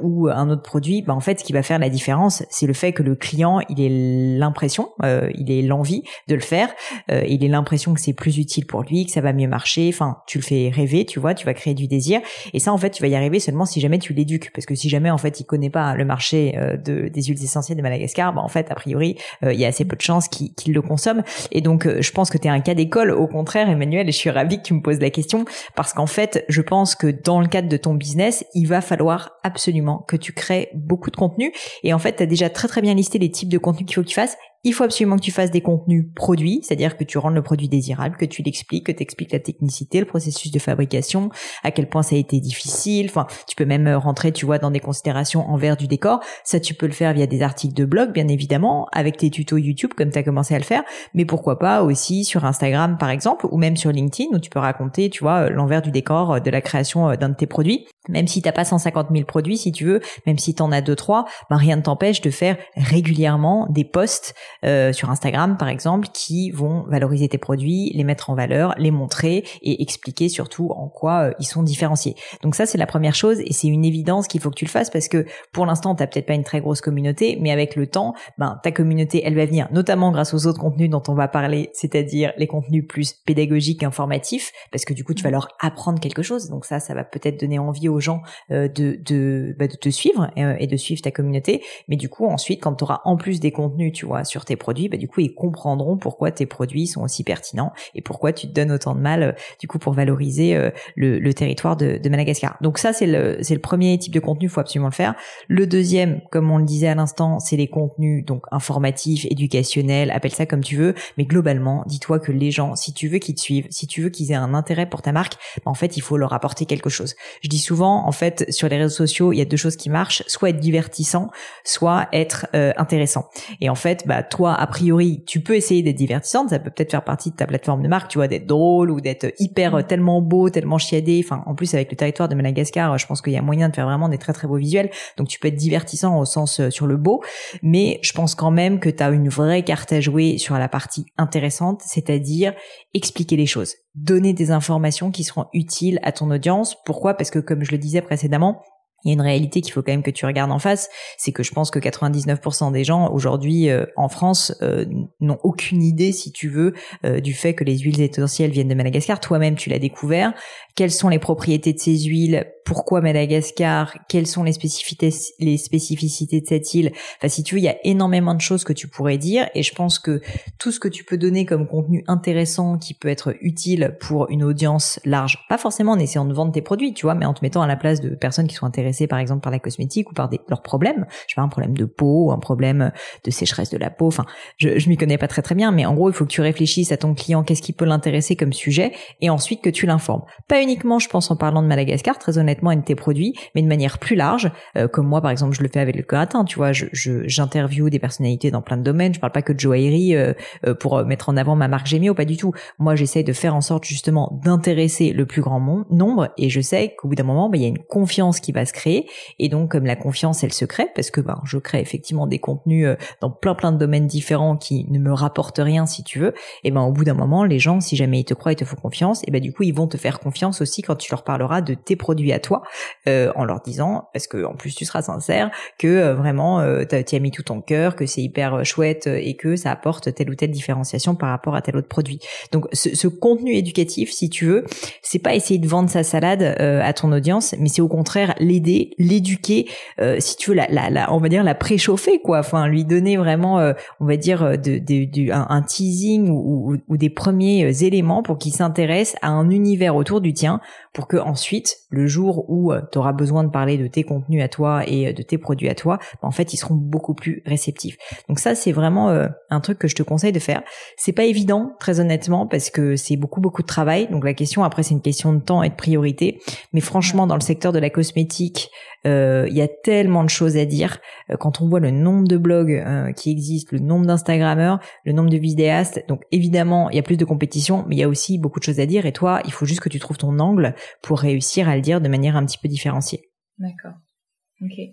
ou 0.00 0.28
un 0.28 0.43
un 0.44 0.50
autre 0.50 0.62
produit, 0.62 1.02
bah 1.02 1.14
en 1.14 1.20
fait, 1.20 1.40
ce 1.40 1.44
qui 1.44 1.52
va 1.52 1.62
faire 1.62 1.78
la 1.78 1.88
différence, 1.88 2.44
c'est 2.50 2.66
le 2.66 2.72
fait 2.72 2.92
que 2.92 3.02
le 3.02 3.14
client, 3.14 3.60
il 3.68 3.80
ait 3.80 4.38
l'impression, 4.38 4.90
euh, 5.02 5.30
il 5.34 5.50
ait 5.50 5.62
l'envie 5.62 6.02
de 6.28 6.34
le 6.34 6.40
faire, 6.40 6.68
euh, 7.10 7.22
il 7.26 7.44
ait 7.44 7.48
l'impression 7.48 7.94
que 7.94 8.00
c'est 8.00 8.12
plus 8.12 8.38
utile 8.38 8.66
pour 8.66 8.82
lui, 8.82 9.06
que 9.06 9.12
ça 9.12 9.20
va 9.20 9.32
mieux 9.32 9.48
marcher. 9.48 9.88
Enfin, 9.88 10.18
tu 10.26 10.38
le 10.38 10.44
fais 10.44 10.70
rêver, 10.72 11.04
tu 11.04 11.20
vois, 11.20 11.34
tu 11.34 11.46
vas 11.46 11.54
créer 11.54 11.74
du 11.74 11.88
désir. 11.88 12.20
Et 12.52 12.58
ça, 12.58 12.72
en 12.72 12.78
fait, 12.78 12.90
tu 12.90 13.02
vas 13.02 13.08
y 13.08 13.14
arriver 13.14 13.40
seulement 13.40 13.64
si 13.64 13.80
jamais 13.80 13.98
tu 13.98 14.12
l'éduques, 14.12 14.50
parce 14.54 14.66
que 14.66 14.74
si 14.74 14.88
jamais 14.88 15.10
en 15.10 15.18
fait 15.18 15.40
il 15.40 15.44
connaît 15.44 15.70
pas 15.70 15.94
le 15.94 16.04
marché 16.04 16.54
euh, 16.56 16.76
de, 16.76 17.08
des 17.08 17.22
huiles 17.22 17.42
essentielles 17.42 17.78
de 17.78 17.82
Madagascar, 17.82 18.32
bah 18.32 18.42
en 18.42 18.48
fait, 18.48 18.70
a 18.70 18.74
priori, 18.74 19.16
euh, 19.42 19.52
il 19.52 19.60
y 19.60 19.64
a 19.64 19.68
assez 19.68 19.84
peu 19.84 19.96
de 19.96 20.02
chances 20.02 20.28
qu'il 20.28 20.72
le 20.72 20.82
consomme. 20.82 21.22
Et 21.52 21.60
donc, 21.60 21.88
je 21.88 22.10
pense 22.12 22.30
que 22.30 22.38
tu 22.38 22.48
es 22.48 22.50
un 22.50 22.60
cas 22.60 22.74
d'école. 22.74 23.10
Au 23.10 23.26
contraire, 23.26 23.68
Emmanuel, 23.68 24.08
et 24.08 24.12
je 24.12 24.16
suis 24.16 24.30
ravie 24.30 24.58
que 24.58 24.62
tu 24.62 24.74
me 24.74 24.82
poses 24.82 25.00
la 25.00 25.10
question, 25.10 25.44
parce 25.74 25.92
qu'en 25.92 26.06
fait, 26.06 26.44
je 26.48 26.62
pense 26.62 26.94
que 26.94 27.06
dans 27.06 27.40
le 27.40 27.46
cadre 27.46 27.68
de 27.68 27.76
ton 27.76 27.94
business, 27.94 28.44
il 28.54 28.66
va 28.66 28.80
falloir 28.80 29.38
absolument 29.42 30.04
que 30.08 30.16
tu 30.16 30.32
crées 30.34 30.70
beaucoup 30.74 31.10
de 31.10 31.16
contenu. 31.16 31.52
Et 31.82 31.92
en 31.92 31.98
fait, 31.98 32.16
tu 32.16 32.22
as 32.22 32.26
déjà 32.26 32.50
très 32.50 32.68
très 32.68 32.82
bien 32.82 32.94
listé 32.94 33.18
les 33.18 33.30
types 33.30 33.48
de 33.48 33.58
contenu 33.58 33.86
qu'il 33.86 33.94
faut 33.94 34.02
que 34.02 34.08
tu 34.08 34.14
fasses 34.14 34.36
il 34.64 34.72
faut 34.72 34.84
absolument 34.84 35.16
que 35.16 35.22
tu 35.22 35.30
fasses 35.30 35.50
des 35.50 35.60
contenus 35.60 36.06
produits, 36.14 36.60
c'est-à-dire 36.62 36.96
que 36.96 37.04
tu 37.04 37.18
rendes 37.18 37.34
le 37.34 37.42
produit 37.42 37.68
désirable, 37.68 38.16
que 38.16 38.24
tu 38.24 38.42
l'expliques, 38.42 38.86
que 38.86 38.92
tu 38.92 39.02
expliques 39.02 39.32
la 39.32 39.38
technicité, 39.38 40.00
le 40.00 40.06
processus 40.06 40.50
de 40.50 40.58
fabrication, 40.58 41.30
à 41.62 41.70
quel 41.70 41.88
point 41.88 42.02
ça 42.02 42.16
a 42.16 42.18
été 42.18 42.40
difficile. 42.40 43.06
Enfin, 43.08 43.26
tu 43.46 43.56
peux 43.56 43.66
même 43.66 43.88
rentrer, 43.88 44.32
tu 44.32 44.46
vois, 44.46 44.58
dans 44.58 44.70
des 44.70 44.80
considérations 44.80 45.48
envers 45.48 45.76
du 45.76 45.86
décor. 45.86 46.20
Ça, 46.44 46.60
tu 46.60 46.74
peux 46.74 46.86
le 46.86 46.92
faire 46.92 47.12
via 47.12 47.26
des 47.26 47.42
articles 47.42 47.74
de 47.74 47.84
blog, 47.84 48.12
bien 48.12 48.28
évidemment, 48.28 48.88
avec 48.92 49.18
tes 49.18 49.30
tutos 49.30 49.58
YouTube, 49.58 49.92
comme 49.96 50.10
tu 50.10 50.18
as 50.18 50.22
commencé 50.22 50.54
à 50.54 50.58
le 50.58 50.64
faire. 50.64 50.82
Mais 51.12 51.24
pourquoi 51.24 51.58
pas 51.58 51.82
aussi 51.82 52.24
sur 52.24 52.44
Instagram, 52.44 52.96
par 52.98 53.10
exemple, 53.10 53.46
ou 53.50 53.58
même 53.58 53.76
sur 53.76 53.92
LinkedIn, 53.92 54.30
où 54.34 54.38
tu 54.38 54.50
peux 54.50 54.58
raconter, 54.58 55.10
tu 55.10 55.22
vois, 55.22 55.50
l'envers 55.50 55.82
du 55.82 55.90
décor 55.90 56.40
de 56.40 56.50
la 56.50 56.60
création 56.60 57.14
d'un 57.16 57.28
de 57.28 57.34
tes 57.34 57.46
produits. 57.46 57.86
Même 58.08 58.26
si 58.26 58.42
t'as 58.42 58.52
pas 58.52 58.64
150 58.64 59.08
000 59.12 59.24
produits, 59.24 59.56
si 59.56 59.72
tu 59.72 59.84
veux, 59.84 60.00
même 60.26 60.38
si 60.38 60.54
tu 60.54 60.62
en 60.62 60.72
as 60.72 60.82
deux 60.82 60.96
trois, 60.96 61.24
ben 61.50 61.56
rien 61.56 61.76
ne 61.76 61.82
t'empêche 61.82 62.20
de 62.20 62.30
faire 62.30 62.56
régulièrement 62.76 63.66
des 63.70 63.84
posts 63.84 64.34
euh, 64.64 64.92
sur 64.92 65.10
Instagram 65.10 65.56
par 65.56 65.68
exemple 65.68 66.08
qui 66.12 66.50
vont 66.50 66.84
valoriser 66.88 67.28
tes 67.28 67.38
produits, 67.38 67.92
les 67.94 68.04
mettre 68.04 68.30
en 68.30 68.34
valeur, 68.34 68.74
les 68.78 68.90
montrer 68.90 69.44
et 69.62 69.82
expliquer 69.82 70.28
surtout 70.28 70.70
en 70.70 70.88
quoi 70.88 71.28
euh, 71.28 71.32
ils 71.38 71.46
sont 71.46 71.62
différenciés. 71.62 72.14
Donc 72.42 72.54
ça 72.54 72.66
c'est 72.66 72.78
la 72.78 72.86
première 72.86 73.14
chose 73.14 73.40
et 73.40 73.52
c'est 73.52 73.68
une 73.68 73.84
évidence 73.84 74.28
qu'il 74.28 74.40
faut 74.40 74.50
que 74.50 74.56
tu 74.56 74.64
le 74.64 74.70
fasses 74.70 74.90
parce 74.90 75.08
que 75.08 75.26
pour 75.52 75.66
l'instant 75.66 75.94
t'as 75.94 76.06
peut-être 76.06 76.26
pas 76.26 76.34
une 76.34 76.44
très 76.44 76.60
grosse 76.60 76.80
communauté, 76.80 77.38
mais 77.40 77.50
avec 77.50 77.76
le 77.76 77.86
temps, 77.86 78.14
ben 78.38 78.58
ta 78.62 78.72
communauté 78.72 79.22
elle 79.24 79.34
va 79.34 79.46
venir, 79.46 79.68
notamment 79.72 80.10
grâce 80.10 80.34
aux 80.34 80.46
autres 80.46 80.60
contenus 80.60 80.90
dont 80.90 81.02
on 81.08 81.14
va 81.14 81.28
parler, 81.28 81.70
c'est-à-dire 81.72 82.32
les 82.36 82.46
contenus 82.46 82.84
plus 82.86 83.12
pédagogiques, 83.12 83.82
informatifs, 83.82 84.52
parce 84.70 84.84
que 84.84 84.94
du 84.94 85.04
coup 85.04 85.14
tu 85.14 85.22
vas 85.22 85.30
leur 85.30 85.48
apprendre 85.60 86.00
quelque 86.00 86.22
chose. 86.22 86.48
Donc 86.48 86.64
ça, 86.64 86.80
ça 86.80 86.94
va 86.94 87.04
peut-être 87.04 87.40
donner 87.40 87.58
envie 87.58 87.88
aux 87.88 88.00
gens 88.00 88.22
euh, 88.50 88.68
de 88.68 88.98
de, 89.04 89.54
bah, 89.58 89.66
de 89.66 89.76
te 89.76 89.88
suivre 89.88 90.30
et 90.36 90.66
de 90.66 90.76
suivre 90.76 91.02
ta 91.02 91.10
communauté. 91.10 91.62
Mais 91.88 91.96
du 91.96 92.08
coup 92.08 92.26
ensuite 92.26 92.62
quand 92.62 92.74
tu 92.74 92.84
auras 92.84 93.00
en 93.04 93.16
plus 93.16 93.40
des 93.40 93.52
contenus, 93.52 93.92
tu 93.92 94.06
vois, 94.06 94.24
sur 94.24 94.43
tes 94.44 94.56
produits, 94.56 94.88
bah, 94.88 94.96
du 94.96 95.08
coup, 95.08 95.20
ils 95.20 95.34
comprendront 95.34 95.96
pourquoi 95.96 96.30
tes 96.30 96.46
produits 96.46 96.86
sont 96.86 97.02
aussi 97.02 97.24
pertinents 97.24 97.72
et 97.94 98.02
pourquoi 98.02 98.32
tu 98.32 98.46
te 98.46 98.52
donnes 98.52 98.72
autant 98.72 98.94
de 98.94 99.00
mal, 99.00 99.22
euh, 99.22 99.32
du 99.60 99.68
coup, 99.68 99.78
pour 99.78 99.92
valoriser 99.92 100.56
euh, 100.56 100.70
le, 100.96 101.32
territoire 101.32 101.76
de, 101.76 102.00
Madagascar. 102.08 102.56
Donc 102.60 102.78
ça, 102.78 102.92
c'est 102.92 103.06
le, 103.06 103.38
c'est 103.42 103.54
le 103.54 103.60
premier 103.60 103.98
type 103.98 104.12
de 104.12 104.20
contenu, 104.20 104.48
faut 104.48 104.60
absolument 104.60 104.88
le 104.88 104.94
faire. 104.94 105.14
Le 105.48 105.66
deuxième, 105.66 106.20
comme 106.30 106.50
on 106.50 106.58
le 106.58 106.64
disait 106.64 106.88
à 106.88 106.94
l'instant, 106.94 107.40
c'est 107.40 107.56
les 107.56 107.66
contenus 107.66 108.24
donc 108.24 108.44
informatifs, 108.52 109.26
éducationnels, 109.30 110.10
appelle 110.10 110.32
ça 110.32 110.46
comme 110.46 110.62
tu 110.62 110.76
veux, 110.76 110.94
mais 111.18 111.24
globalement, 111.24 111.82
dis-toi 111.86 112.20
que 112.20 112.30
les 112.30 112.50
gens, 112.50 112.76
si 112.76 112.92
tu 112.92 113.08
veux 113.08 113.18
qu'ils 113.18 113.34
te 113.34 113.40
suivent, 113.40 113.66
si 113.70 113.86
tu 113.86 114.02
veux 114.02 114.10
qu'ils 114.10 114.30
aient 114.30 114.36
un 114.36 114.54
intérêt 114.54 114.88
pour 114.88 115.02
ta 115.02 115.12
marque, 115.12 115.34
bah, 115.64 115.70
en 115.70 115.74
fait, 115.74 115.96
il 115.96 116.00
faut 116.00 116.16
leur 116.16 116.32
apporter 116.32 116.66
quelque 116.66 116.90
chose. 116.90 117.14
Je 117.42 117.48
dis 117.48 117.58
souvent, 117.58 118.06
en 118.06 118.12
fait, 118.12 118.50
sur 118.52 118.68
les 118.68 118.76
réseaux 118.76 118.94
sociaux, 118.94 119.32
il 119.32 119.38
y 119.38 119.42
a 119.42 119.44
deux 119.44 119.56
choses 119.56 119.76
qui 119.76 119.90
marchent, 119.90 120.22
soit 120.26 120.50
être 120.50 120.60
divertissant, 120.60 121.30
soit 121.64 122.08
être 122.12 122.46
euh, 122.54 122.72
intéressant. 122.76 123.28
Et 123.60 123.68
en 123.68 123.74
fait, 123.74 124.04
bah 124.06 124.22
toi 124.24 124.54
a 124.54 124.66
priori, 124.66 125.22
tu 125.26 125.40
peux 125.40 125.54
essayer 125.54 125.82
d'être 125.82 125.96
divertissante, 125.96 126.50
ça 126.50 126.58
peut 126.58 126.70
peut-être 126.70 126.90
faire 126.90 127.04
partie 127.04 127.30
de 127.30 127.36
ta 127.36 127.46
plateforme 127.46 127.82
de 127.82 127.88
marque, 127.88 128.10
tu 128.10 128.18
vois, 128.18 128.28
d'être 128.28 128.46
drôle 128.46 128.90
ou 128.90 129.00
d'être 129.00 129.32
hyper 129.38 129.76
mm. 129.76 129.84
tellement 129.84 130.20
beau, 130.20 130.50
tellement 130.50 130.78
chiadé. 130.78 131.20
Enfin, 131.24 131.42
en 131.46 131.54
plus 131.54 131.74
avec 131.74 131.90
le 131.90 131.96
territoire 131.96 132.28
de 132.28 132.34
Madagascar, 132.34 132.96
je 132.98 133.06
pense 133.06 133.22
qu'il 133.22 133.32
y 133.32 133.36
a 133.36 133.42
moyen 133.42 133.68
de 133.68 133.74
faire 133.74 133.86
vraiment 133.86 134.08
des 134.08 134.18
très 134.18 134.32
très 134.32 134.48
beaux 134.48 134.56
visuels. 134.56 134.90
Donc 135.16 135.28
tu 135.28 135.38
peux 135.38 135.48
être 135.48 135.56
divertissant 135.56 136.18
au 136.18 136.24
sens 136.24 136.60
euh, 136.60 136.70
sur 136.70 136.86
le 136.86 136.96
beau, 136.96 137.22
mais 137.62 137.98
je 138.02 138.12
pense 138.12 138.34
quand 138.34 138.50
même 138.50 138.80
que 138.80 138.88
tu 138.88 139.02
as 139.02 139.10
une 139.10 139.28
vraie 139.28 139.62
carte 139.62 139.92
à 139.92 140.00
jouer 140.00 140.38
sur 140.38 140.58
la 140.58 140.68
partie 140.68 141.06
intéressante, 141.18 141.82
c'est-à-dire 141.84 142.54
expliquer 142.94 143.36
les 143.36 143.46
choses, 143.46 143.74
donner 143.94 144.32
des 144.32 144.50
informations 144.50 145.10
qui 145.10 145.24
seront 145.24 145.46
utiles 145.52 146.00
à 146.02 146.12
ton 146.12 146.30
audience. 146.30 146.76
Pourquoi? 146.84 147.14
Parce 147.14 147.30
que 147.30 147.38
comme 147.38 147.64
je 147.64 147.72
le 147.72 147.78
disais 147.78 148.02
précédemment, 148.02 148.62
il 149.04 149.08
y 149.08 149.10
a 149.10 149.14
une 149.14 149.20
réalité 149.20 149.60
qu'il 149.60 149.72
faut 149.72 149.82
quand 149.82 149.92
même 149.92 150.02
que 150.02 150.10
tu 150.10 150.26
regardes 150.26 150.50
en 150.50 150.58
face, 150.58 150.88
c'est 151.18 151.32
que 151.32 151.42
je 151.42 151.52
pense 151.52 151.70
que 151.70 151.78
99% 151.78 152.72
des 152.72 152.84
gens 152.84 153.10
aujourd'hui 153.12 153.68
euh, 153.68 153.84
en 153.96 154.08
France 154.08 154.56
euh, 154.62 154.84
n'ont 155.20 155.38
aucune 155.42 155.82
idée, 155.82 156.12
si 156.12 156.32
tu 156.32 156.48
veux, 156.48 156.74
euh, 157.04 157.20
du 157.20 157.34
fait 157.34 157.54
que 157.54 157.64
les 157.64 157.78
huiles 157.78 158.00
essentielles 158.00 158.50
viennent 158.50 158.68
de 158.68 158.74
Madagascar. 158.74 159.20
Toi-même, 159.20 159.56
tu 159.56 159.70
l'as 159.70 159.78
découvert. 159.78 160.32
Quelles 160.74 160.90
sont 160.90 161.08
les 161.08 161.18
propriétés 161.18 161.72
de 161.72 161.78
ces 161.78 161.98
huiles 162.04 162.46
Pourquoi 162.64 163.00
Madagascar 163.00 163.96
Quelles 164.08 164.26
sont 164.26 164.42
les 164.42 164.52
spécificités, 164.52 165.10
les 165.38 165.56
spécificités 165.58 166.40
de 166.40 166.46
cette 166.46 166.74
île 166.74 166.92
Enfin, 167.18 167.28
si 167.28 167.42
tu 167.42 167.54
veux, 167.54 167.60
il 167.60 167.64
y 167.64 167.68
a 167.68 167.76
énormément 167.84 168.34
de 168.34 168.40
choses 168.40 168.64
que 168.64 168.72
tu 168.72 168.88
pourrais 168.88 169.18
dire, 169.18 169.48
et 169.54 169.62
je 169.62 169.74
pense 169.74 169.98
que 169.98 170.20
tout 170.58 170.72
ce 170.72 170.80
que 170.80 170.88
tu 170.88 171.04
peux 171.04 171.18
donner 171.18 171.44
comme 171.46 171.66
contenu 171.66 172.04
intéressant, 172.08 172.78
qui 172.78 172.94
peut 172.94 173.08
être 173.08 173.34
utile 173.40 173.96
pour 174.00 174.30
une 174.30 174.42
audience 174.42 175.00
large, 175.04 175.44
pas 175.48 175.58
forcément 175.58 175.92
en 175.92 175.98
essayant 175.98 176.24
de 176.24 176.32
vendre 176.32 176.52
tes 176.52 176.62
produits, 176.62 176.94
tu 176.94 177.06
vois, 177.06 177.14
mais 177.14 177.26
en 177.26 177.34
te 177.34 177.40
mettant 177.42 177.62
à 177.62 177.66
la 177.66 177.76
place 177.76 178.00
de 178.00 178.10
personnes 178.10 178.48
qui 178.48 178.54
sont 178.54 178.66
intéressées 178.66 179.06
par 179.06 179.18
exemple 179.18 179.42
par 179.42 179.52
la 179.52 179.58
cosmétique 179.58 180.10
ou 180.10 180.14
par 180.14 180.28
des, 180.28 180.40
leurs 180.48 180.62
problèmes, 180.62 181.06
je 181.26 181.34
sais 181.34 181.36
pas 181.36 181.42
un 181.42 181.48
problème 181.48 181.76
de 181.76 181.84
peau, 181.84 182.30
un 182.32 182.38
problème 182.38 182.92
de 183.24 183.30
sécheresse 183.30 183.70
de 183.70 183.78
la 183.78 183.90
peau, 183.90 184.06
enfin 184.06 184.24
je, 184.56 184.78
je 184.78 184.88
m'y 184.88 184.96
connais 184.96 185.18
pas 185.18 185.28
très 185.28 185.42
très 185.42 185.54
bien, 185.54 185.72
mais 185.72 185.86
en 185.86 185.94
gros 185.94 186.10
il 186.10 186.14
faut 186.14 186.24
que 186.24 186.30
tu 186.30 186.40
réfléchisses 186.40 186.92
à 186.92 186.96
ton 186.96 187.14
client, 187.14 187.42
qu'est-ce 187.44 187.62
qui 187.62 187.72
peut 187.72 187.84
l'intéresser 187.84 188.36
comme 188.36 188.52
sujet, 188.52 188.92
et 189.20 189.30
ensuite 189.30 189.62
que 189.62 189.70
tu 189.70 189.86
l'informes. 189.86 190.22
Pas 190.48 190.62
uniquement, 190.62 190.98
je 190.98 191.08
pense 191.08 191.30
en 191.30 191.36
parlant 191.36 191.62
de 191.62 191.68
Madagascar, 191.68 192.18
très 192.18 192.38
honnêtement, 192.38 192.53
et 192.72 192.76
de 192.76 192.82
tes 192.82 192.94
produits, 192.94 193.34
mais 193.54 193.62
de 193.62 193.66
manière 193.66 193.98
plus 193.98 194.16
large, 194.16 194.50
euh, 194.76 194.88
comme 194.88 195.06
moi 195.06 195.20
par 195.20 195.30
exemple 195.30 195.54
je 195.54 195.62
le 195.62 195.68
fais 195.68 195.80
avec 195.80 195.96
le 195.96 196.02
keratin, 196.02 196.44
tu 196.44 196.56
vois, 196.56 196.72
je, 196.72 196.86
j'interviewe 196.92 197.90
des 197.90 197.98
personnalités 197.98 198.50
dans 198.50 198.62
plein 198.62 198.76
de 198.76 198.82
domaines, 198.82 199.14
je 199.14 199.20
parle 199.20 199.32
pas 199.32 199.42
que 199.42 199.52
de 199.52 199.60
joaillerie 199.60 200.16
euh, 200.16 200.32
euh, 200.66 200.74
pour 200.74 201.04
mettre 201.04 201.28
en 201.28 201.36
avant 201.36 201.56
ma 201.56 201.68
marque 201.68 201.86
Gémio, 201.86 202.14
pas 202.14 202.24
du 202.24 202.36
tout. 202.36 202.52
Moi 202.78 202.94
j'essaie 202.96 203.22
de 203.22 203.32
faire 203.32 203.54
en 203.54 203.60
sorte 203.60 203.84
justement 203.84 204.38
d'intéresser 204.42 205.12
le 205.12 205.26
plus 205.26 205.42
grand 205.42 205.60
nombre, 205.90 206.28
et 206.38 206.48
je 206.48 206.60
sais 206.60 206.94
qu'au 206.96 207.08
bout 207.08 207.14
d'un 207.14 207.24
moment, 207.24 207.48
bah, 207.48 207.56
il 207.56 207.62
y 207.62 207.66
a 207.66 207.68
une 207.68 207.78
confiance 207.78 208.40
qui 208.40 208.52
va 208.52 208.64
se 208.64 208.72
créer 208.72 209.06
et 209.38 209.48
donc, 209.48 209.72
comme 209.72 209.86
la 209.86 209.96
confiance, 209.96 210.44
elle 210.44 210.52
se 210.52 210.64
crée, 210.64 210.88
parce 210.94 211.10
que 211.10 211.20
ben, 211.20 211.40
je 211.44 211.58
crée 211.58 211.80
effectivement 211.80 212.26
des 212.26 212.38
contenus 212.38 212.88
dans 213.20 213.30
plein 213.30 213.54
plein 213.54 213.72
de 213.72 213.78
domaines 213.78 214.06
différents 214.06 214.56
qui 214.56 214.86
ne 214.90 214.98
me 214.98 215.12
rapportent 215.12 215.60
rien, 215.62 215.86
si 215.86 216.04
tu 216.04 216.18
veux. 216.18 216.34
Et 216.62 216.70
ben, 216.70 216.82
au 216.82 216.92
bout 216.92 217.04
d'un 217.04 217.14
moment, 217.14 217.44
les 217.44 217.58
gens, 217.58 217.80
si 217.80 217.96
jamais 217.96 218.20
ils 218.20 218.24
te 218.24 218.34
croient, 218.34 218.52
ils 218.52 218.56
te 218.56 218.64
font 218.64 218.76
confiance, 218.76 219.22
et 219.26 219.30
ben 219.30 219.40
du 219.40 219.52
coup, 219.52 219.62
ils 219.62 219.74
vont 219.74 219.86
te 219.86 219.96
faire 219.96 220.20
confiance 220.20 220.60
aussi 220.60 220.82
quand 220.82 220.96
tu 220.96 221.10
leur 221.10 221.24
parleras 221.24 221.60
de 221.60 221.74
tes 221.74 221.96
produits 221.96 222.32
à 222.32 222.38
toi, 222.44 222.62
euh, 223.08 223.32
en 223.36 223.44
leur 223.44 223.60
disant, 223.60 224.08
parce 224.12 224.26
que 224.26 224.44
en 224.44 224.54
plus 224.54 224.74
tu 224.74 224.84
seras 224.84 225.02
sincère, 225.02 225.50
que 225.78 225.88
euh, 225.88 226.14
vraiment 226.14 226.62
tu 226.84 227.16
as 227.16 227.18
mis 227.18 227.30
tout 227.30 227.42
ton 227.42 227.60
cœur, 227.60 227.96
que 227.96 228.06
c'est 228.06 228.22
hyper 228.22 228.64
chouette 228.64 229.06
et 229.06 229.36
que 229.36 229.56
ça 229.56 229.70
apporte 229.70 230.14
telle 230.14 230.30
ou 230.30 230.34
telle 230.34 230.50
différenciation 230.50 231.14
par 231.14 231.30
rapport 231.30 231.54
à 231.54 231.62
tel 231.62 231.76
autre 231.76 231.88
produit. 231.88 232.20
Donc, 232.52 232.66
ce, 232.72 232.94
ce 232.94 233.08
contenu 233.08 233.54
éducatif, 233.54 234.12
si 234.12 234.30
tu 234.30 234.46
veux, 234.46 234.64
c'est 235.02 235.18
pas 235.18 235.34
essayer 235.34 235.58
de 235.58 235.68
vendre 235.68 235.90
sa 235.90 236.02
salade 236.02 236.42
à 236.42 236.92
ton 236.92 237.12
audience, 237.12 237.54
mais 237.58 237.68
c'est 237.68 237.82
au 237.82 237.88
contraire 237.88 238.34
l'aider 238.38 238.94
l'éduquer, 238.98 239.68
euh, 240.00 240.16
si 240.20 240.36
tu 240.36 240.50
veux, 240.50 240.56
la, 240.56 240.66
la, 240.68 241.12
on 241.12 241.18
va 241.18 241.28
dire 241.28 241.44
la 241.44 241.54
préchauffer, 241.54 242.20
quoi. 242.20 242.38
Enfin, 242.38 242.66
lui 242.66 242.84
donner 242.84 243.16
vraiment, 243.16 243.58
euh, 243.58 243.72
on 244.00 244.06
va 244.06 244.16
dire, 244.16 244.42
euh, 244.42 244.56
de, 244.56 244.78
de, 244.78 245.32
un, 245.32 245.62
teasing 245.62 246.28
ou, 246.28 246.76
ou, 246.88 246.96
des 246.96 247.10
premiers 247.10 247.84
éléments 247.84 248.22
pour 248.22 248.38
qu'il 248.38 248.52
s'intéresse 248.52 249.16
à 249.22 249.28
un 249.28 249.50
univers 249.50 249.96
autour 249.96 250.20
du 250.20 250.32
tien, 250.32 250.60
pour 250.94 251.08
que 251.08 251.16
ensuite, 251.16 251.76
le 251.90 252.06
jour 252.06 252.48
où 252.48 252.72
tu 252.90 252.98
auras 252.98 253.12
besoin 253.12 253.44
de 253.44 253.50
parler 253.50 253.76
de 253.76 253.86
tes 253.86 254.02
contenus 254.02 254.42
à 254.42 254.48
toi 254.48 254.82
et 254.86 255.12
de 255.12 255.22
tes 255.22 255.38
produits 255.38 255.68
à 255.68 255.74
toi, 255.74 255.98
bah, 256.22 256.28
en 256.28 256.30
fait, 256.30 256.54
ils 256.54 256.56
seront 256.56 256.74
beaucoup 256.74 257.14
plus 257.14 257.42
réceptifs. 257.44 257.96
Donc 258.28 258.38
ça, 258.38 258.54
c'est 258.54 258.72
vraiment 258.72 259.10
un 259.50 259.60
truc 259.60 259.78
que 259.78 259.88
je 259.88 259.94
te 259.94 260.02
conseille 260.02 260.32
de 260.32 260.38
faire. 260.38 260.62
C'est 260.96 261.12
pas 261.12 261.24
évident, 261.24 261.72
très 261.78 262.00
honnêtement, 262.00 262.46
parce 262.46 262.70
que 262.70 262.96
c'est 262.96 263.16
beaucoup 263.16 263.40
beaucoup 263.40 263.62
de 263.62 263.66
travail. 263.66 264.08
Donc 264.10 264.24
la 264.24 264.34
question 264.34 264.64
après, 264.64 264.82
c'est 264.82 264.94
une 264.94 265.02
question 265.02 265.32
de 265.32 265.40
temps 265.40 265.62
et 265.62 265.68
de 265.68 265.74
priorité. 265.74 266.40
Mais 266.72 266.80
franchement, 266.80 267.26
dans 267.26 267.34
le 267.34 267.40
secteur 267.40 267.72
de 267.72 267.78
la 267.78 267.90
cosmétique, 267.90 268.70
euh, 269.06 269.46
il 269.50 269.56
y 269.56 269.60
a 269.60 269.68
tellement 269.68 270.24
de 270.24 270.30
choses 270.30 270.56
à 270.56 270.64
dire. 270.64 270.98
Euh, 271.30 271.36
quand 271.36 271.60
on 271.60 271.68
voit 271.68 271.80
le 271.80 271.90
nombre 271.90 272.26
de 272.26 272.36
blogs 272.36 272.72
euh, 272.72 273.12
qui 273.12 273.30
existent, 273.30 273.70
le 273.72 273.80
nombre 273.80 274.06
d'Instagrammeurs, 274.06 274.80
le 275.04 275.12
nombre 275.12 275.30
de 275.30 275.36
vidéastes, 275.36 276.02
donc 276.08 276.22
évidemment, 276.32 276.88
il 276.90 276.96
y 276.96 276.98
a 276.98 277.02
plus 277.02 277.18
de 277.18 277.24
compétition, 277.24 277.84
mais 277.88 277.96
il 277.96 277.98
y 277.98 278.02
a 278.02 278.08
aussi 278.08 278.38
beaucoup 278.38 278.60
de 278.60 278.64
choses 278.64 278.80
à 278.80 278.86
dire. 278.86 279.04
Et 279.04 279.12
toi, 279.12 279.40
il 279.44 279.52
faut 279.52 279.66
juste 279.66 279.80
que 279.80 279.88
tu 279.88 279.98
trouves 279.98 280.16
ton 280.16 280.38
angle 280.38 280.74
pour 281.02 281.20
réussir 281.20 281.68
à 281.68 281.76
le 281.76 281.82
dire 281.82 282.00
de 282.00 282.08
manière 282.08 282.36
un 282.36 282.44
petit 282.44 282.58
peu 282.58 282.68
différenciée. 282.68 283.30
D'accord. 283.58 283.94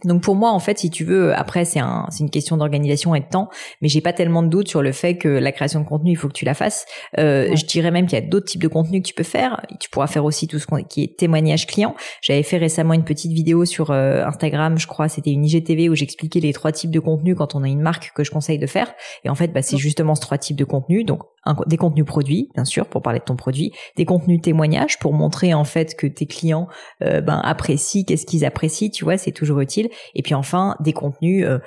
Donc 0.05 0.21
pour 0.21 0.35
moi, 0.35 0.51
en 0.51 0.59
fait, 0.59 0.79
si 0.79 0.89
tu 0.89 1.03
veux, 1.03 1.33
après 1.37 1.65
c'est 1.65 1.79
un, 1.79 2.07
c'est 2.09 2.23
une 2.23 2.29
question 2.29 2.57
d'organisation 2.57 3.15
et 3.15 3.19
de 3.19 3.25
temps, 3.25 3.49
mais 3.81 3.87
j'ai 3.87 4.01
pas 4.01 4.13
tellement 4.13 4.43
de 4.43 4.47
doute 4.47 4.67
sur 4.67 4.81
le 4.81 4.91
fait 4.91 5.17
que 5.17 5.27
la 5.27 5.51
création 5.51 5.79
de 5.81 5.85
contenu, 5.85 6.11
il 6.11 6.15
faut 6.15 6.27
que 6.27 6.33
tu 6.33 6.45
la 6.45 6.53
fasses. 6.53 6.85
Euh, 7.17 7.55
Je 7.55 7.65
dirais 7.65 7.91
même 7.91 8.05
qu'il 8.05 8.17
y 8.19 8.21
a 8.21 8.25
d'autres 8.25 8.47
types 8.47 8.61
de 8.61 8.67
contenus 8.67 9.01
que 9.01 9.07
tu 9.07 9.13
peux 9.13 9.23
faire. 9.23 9.61
Tu 9.79 9.89
pourras 9.89 10.07
faire 10.07 10.25
aussi 10.25 10.47
tout 10.47 10.59
ce 10.59 10.65
qui 10.89 11.03
est 11.03 11.17
témoignage 11.17 11.67
client. 11.67 11.95
J'avais 12.21 12.43
fait 12.43 12.57
récemment 12.57 12.93
une 12.93 13.03
petite 13.03 13.31
vidéo 13.31 13.65
sur 13.65 13.91
euh, 13.91 14.25
Instagram, 14.25 14.77
je 14.77 14.87
crois, 14.87 15.09
c'était 15.09 15.31
une 15.31 15.45
IGTV 15.45 15.89
où 15.89 15.95
j'expliquais 15.95 16.39
les 16.39 16.53
trois 16.53 16.71
types 16.71 16.91
de 16.91 16.99
contenus 16.99 17.35
quand 17.37 17.55
on 17.55 17.63
a 17.63 17.67
une 17.67 17.81
marque 17.81 18.11
que 18.15 18.23
je 18.23 18.31
conseille 18.31 18.59
de 18.59 18.67
faire. 18.67 18.93
Et 19.23 19.29
en 19.29 19.35
fait, 19.35 19.49
bah, 19.49 19.61
c'est 19.61 19.77
justement 19.77 20.15
ce 20.15 20.21
trois 20.21 20.37
types 20.37 20.57
de 20.57 20.65
contenus. 20.65 21.05
Donc 21.05 21.21
des 21.65 21.77
contenus 21.77 22.05
produits, 22.05 22.49
bien 22.53 22.65
sûr, 22.65 22.85
pour 22.85 23.01
parler 23.01 23.19
de 23.19 23.23
ton 23.23 23.35
produit, 23.35 23.71
des 23.97 24.05
contenus 24.05 24.41
témoignages 24.41 24.99
pour 24.99 25.13
montrer 25.13 25.53
en 25.53 25.63
fait 25.63 25.95
que 25.95 26.05
tes 26.05 26.27
clients 26.27 26.67
euh, 27.01 27.21
ben 27.21 27.39
apprécient, 27.43 28.03
qu'est-ce 28.05 28.25
qu'ils 28.25 28.45
apprécient, 28.45 28.89
tu 28.89 29.03
vois, 29.03 29.17
c'est 29.17 29.31
toujours 29.31 29.60
Et 30.15 30.21
puis 30.21 30.33
enfin, 30.33 30.75
des 30.79 30.93
contenus 30.93 31.45
euh, 31.45 31.59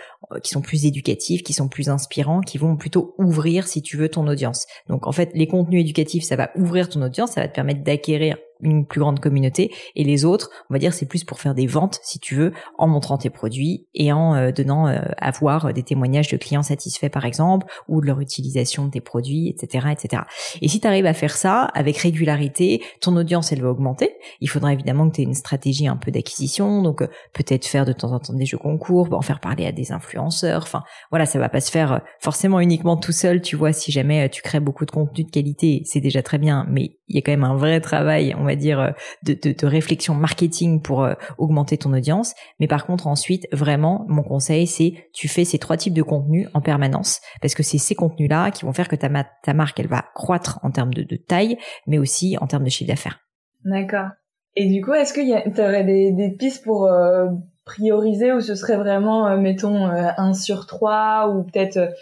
qui 0.42 0.50
sont 0.50 0.60
plus 0.60 0.86
éducatifs, 0.86 1.42
qui 1.42 1.52
sont 1.52 1.68
plus 1.68 1.88
inspirants, 1.88 2.40
qui 2.40 2.58
vont 2.58 2.76
plutôt 2.76 3.14
ouvrir, 3.18 3.66
si 3.66 3.82
tu 3.82 3.96
veux, 3.96 4.08
ton 4.08 4.26
audience. 4.26 4.66
Donc 4.88 5.06
en 5.06 5.12
fait, 5.12 5.30
les 5.34 5.46
contenus 5.46 5.80
éducatifs, 5.80 6.24
ça 6.24 6.36
va 6.36 6.50
ouvrir 6.56 6.88
ton 6.88 7.02
audience, 7.02 7.32
ça 7.32 7.40
va 7.40 7.48
te 7.48 7.54
permettre 7.54 7.82
d'acquérir 7.82 8.36
une 8.64 8.87
plus 8.87 9.00
grande 9.00 9.21
communauté 9.21 9.73
et 9.94 10.04
les 10.04 10.25
autres, 10.25 10.50
on 10.71 10.75
va 10.75 10.78
dire, 10.78 10.92
c'est 10.92 11.06
plus 11.06 11.23
pour 11.23 11.38
faire 11.38 11.54
des 11.54 11.66
ventes, 11.66 12.00
si 12.02 12.18
tu 12.18 12.35
veux, 12.35 12.52
en 12.78 12.88
montrant 12.88 13.18
tes 13.18 13.30
produits 13.30 13.87
et 13.94 14.12
en 14.12 14.35
euh, 14.35 14.50
donnant 14.50 14.88
euh, 14.88 15.00
à 15.18 15.30
voir 15.30 15.73
des 15.73 15.83
témoignages 15.83 16.28
de 16.28 16.37
clients 16.37 16.62
satisfaits, 16.62 17.11
par 17.11 17.25
exemple, 17.25 17.66
ou 17.88 18.00
de 18.00 18.06
leur 18.06 18.21
utilisation 18.21 18.87
de 18.87 18.90
tes 18.90 19.00
produits, 19.00 19.49
etc., 19.49 19.88
etc. 19.92 20.23
Et 20.62 20.68
si 20.68 20.80
tu 20.80 20.87
arrives 20.87 21.06
à 21.06 21.14
faire 21.14 21.37
ça 21.37 21.62
avec 21.75 21.99
régularité, 21.99 22.83
ton 23.00 23.16
audience, 23.16 23.52
elle 23.52 23.62
va 23.62 23.68
augmenter. 23.68 24.16
Il 24.40 24.49
faudra 24.49 24.73
évidemment 24.73 25.09
que 25.09 25.16
tu 25.16 25.21
aies 25.21 25.25
une 25.25 25.35
stratégie 25.35 25.87
un 25.87 25.97
peu 25.97 26.11
d'acquisition, 26.11 26.83
donc 26.83 27.02
euh, 27.02 27.09
peut-être 27.33 27.66
faire 27.66 27.85
de 27.85 27.92
temps 27.92 28.12
en 28.12 28.18
temps 28.18 28.35
des 28.35 28.47
jeux 28.47 28.59
concours, 28.59 29.09
en 29.12 29.23
faire 29.23 29.40
parler 29.40 29.66
à 29.66 29.73
des 29.73 29.92
influenceurs. 29.92 30.62
Enfin, 30.62 30.83
voilà, 31.11 31.26
ça 31.26 31.38
va 31.38 31.49
pas 31.49 31.61
se 31.61 31.71
faire 31.71 32.00
forcément 32.18 32.61
uniquement 32.61 32.97
tout 32.97 33.12
seul, 33.12 33.42
tu 33.42 33.56
vois, 33.56 33.73
si 33.73 33.92
jamais 33.92 34.28
tu 34.30 34.42
crées 34.42 34.61
beaucoup 34.61 34.87
de 34.87 34.90
contenu 34.90 35.25
de 35.25 35.30
qualité, 35.30 35.83
c'est 35.85 36.00
déjà 36.00 36.23
très 36.23 36.38
bien, 36.38 36.66
mais 36.68 36.97
il 37.08 37.16
y 37.16 37.18
a 37.18 37.23
quand 37.23 37.32
même 37.32 37.44
un 37.44 37.56
vrai 37.56 37.80
travail, 37.80 38.34
on 38.38 38.44
va 38.44 38.56
dire, 38.56 38.80
euh, 38.80 38.90
de, 39.25 39.34
de, 39.34 39.52
de 39.52 39.66
réflexion 39.66 40.14
marketing 40.14 40.80
pour 40.80 41.04
euh, 41.04 41.14
augmenter 41.38 41.76
ton 41.76 41.92
audience. 41.92 42.34
Mais 42.61 42.66
par 42.66 42.87
contre, 42.87 43.06
ensuite, 43.06 43.46
vraiment, 43.52 44.04
mon 44.08 44.23
conseil, 44.23 44.66
c'est 44.66 44.94
tu 45.12 45.28
fais 45.28 45.44
ces 45.44 45.58
trois 45.58 45.76
types 45.76 45.94
de 45.94 46.02
contenus 46.02 46.49
en 46.54 46.61
permanence, 46.61 47.20
parce 47.42 47.54
que 47.54 47.62
c'est 47.62 47.78
ces 47.78 47.94
contenus-là 47.94 48.50
qui 48.50 48.64
vont 48.64 48.73
faire 48.73 48.88
que 48.88 48.96
ta, 48.96 49.08
ta 49.42 49.54
marque, 49.54 49.78
elle 49.80 49.87
va 49.87 50.04
croître 50.14 50.61
en 50.62 50.70
termes 50.70 50.94
de, 50.94 51.04
taille, 51.16 51.58
mais 51.87 51.99
aussi 51.99 52.37
en 52.40 52.46
termes 52.46 52.64
de 52.64 52.70
chiffre 52.70 52.88
d'affaires. 52.88 53.20
D'accord. 53.64 54.08
Et 54.56 54.68
du 54.68 54.82
coup, 54.82 54.92
est-ce 54.92 55.12
qu'il 55.12 55.28
y 55.28 55.61
aurais 55.61 55.84
des, 55.84 56.12
des 56.12 56.30
pistes 56.30 56.64
pour 56.64 56.87
euh, 56.87 57.26
prioriser 57.64 58.32
ou 58.32 58.40
ce 58.40 58.54
serait 58.54 58.76
vraiment, 58.76 59.37
mettons, 59.37 59.87
un 59.87 60.32
sur 60.34 60.66
trois 60.66 61.28
ou 61.28 61.44
peut-être 61.44 61.92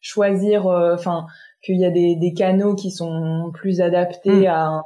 choisir, 0.00 0.66
enfin, 0.66 1.26
qu'il 1.64 1.78
y 1.78 1.84
a 1.84 1.90
des, 1.90 2.16
des, 2.16 2.32
canaux 2.32 2.74
qui 2.74 2.90
sont 2.90 3.50
plus 3.54 3.80
adaptés 3.80 4.30
hmm. 4.30 4.46
à 4.46 4.82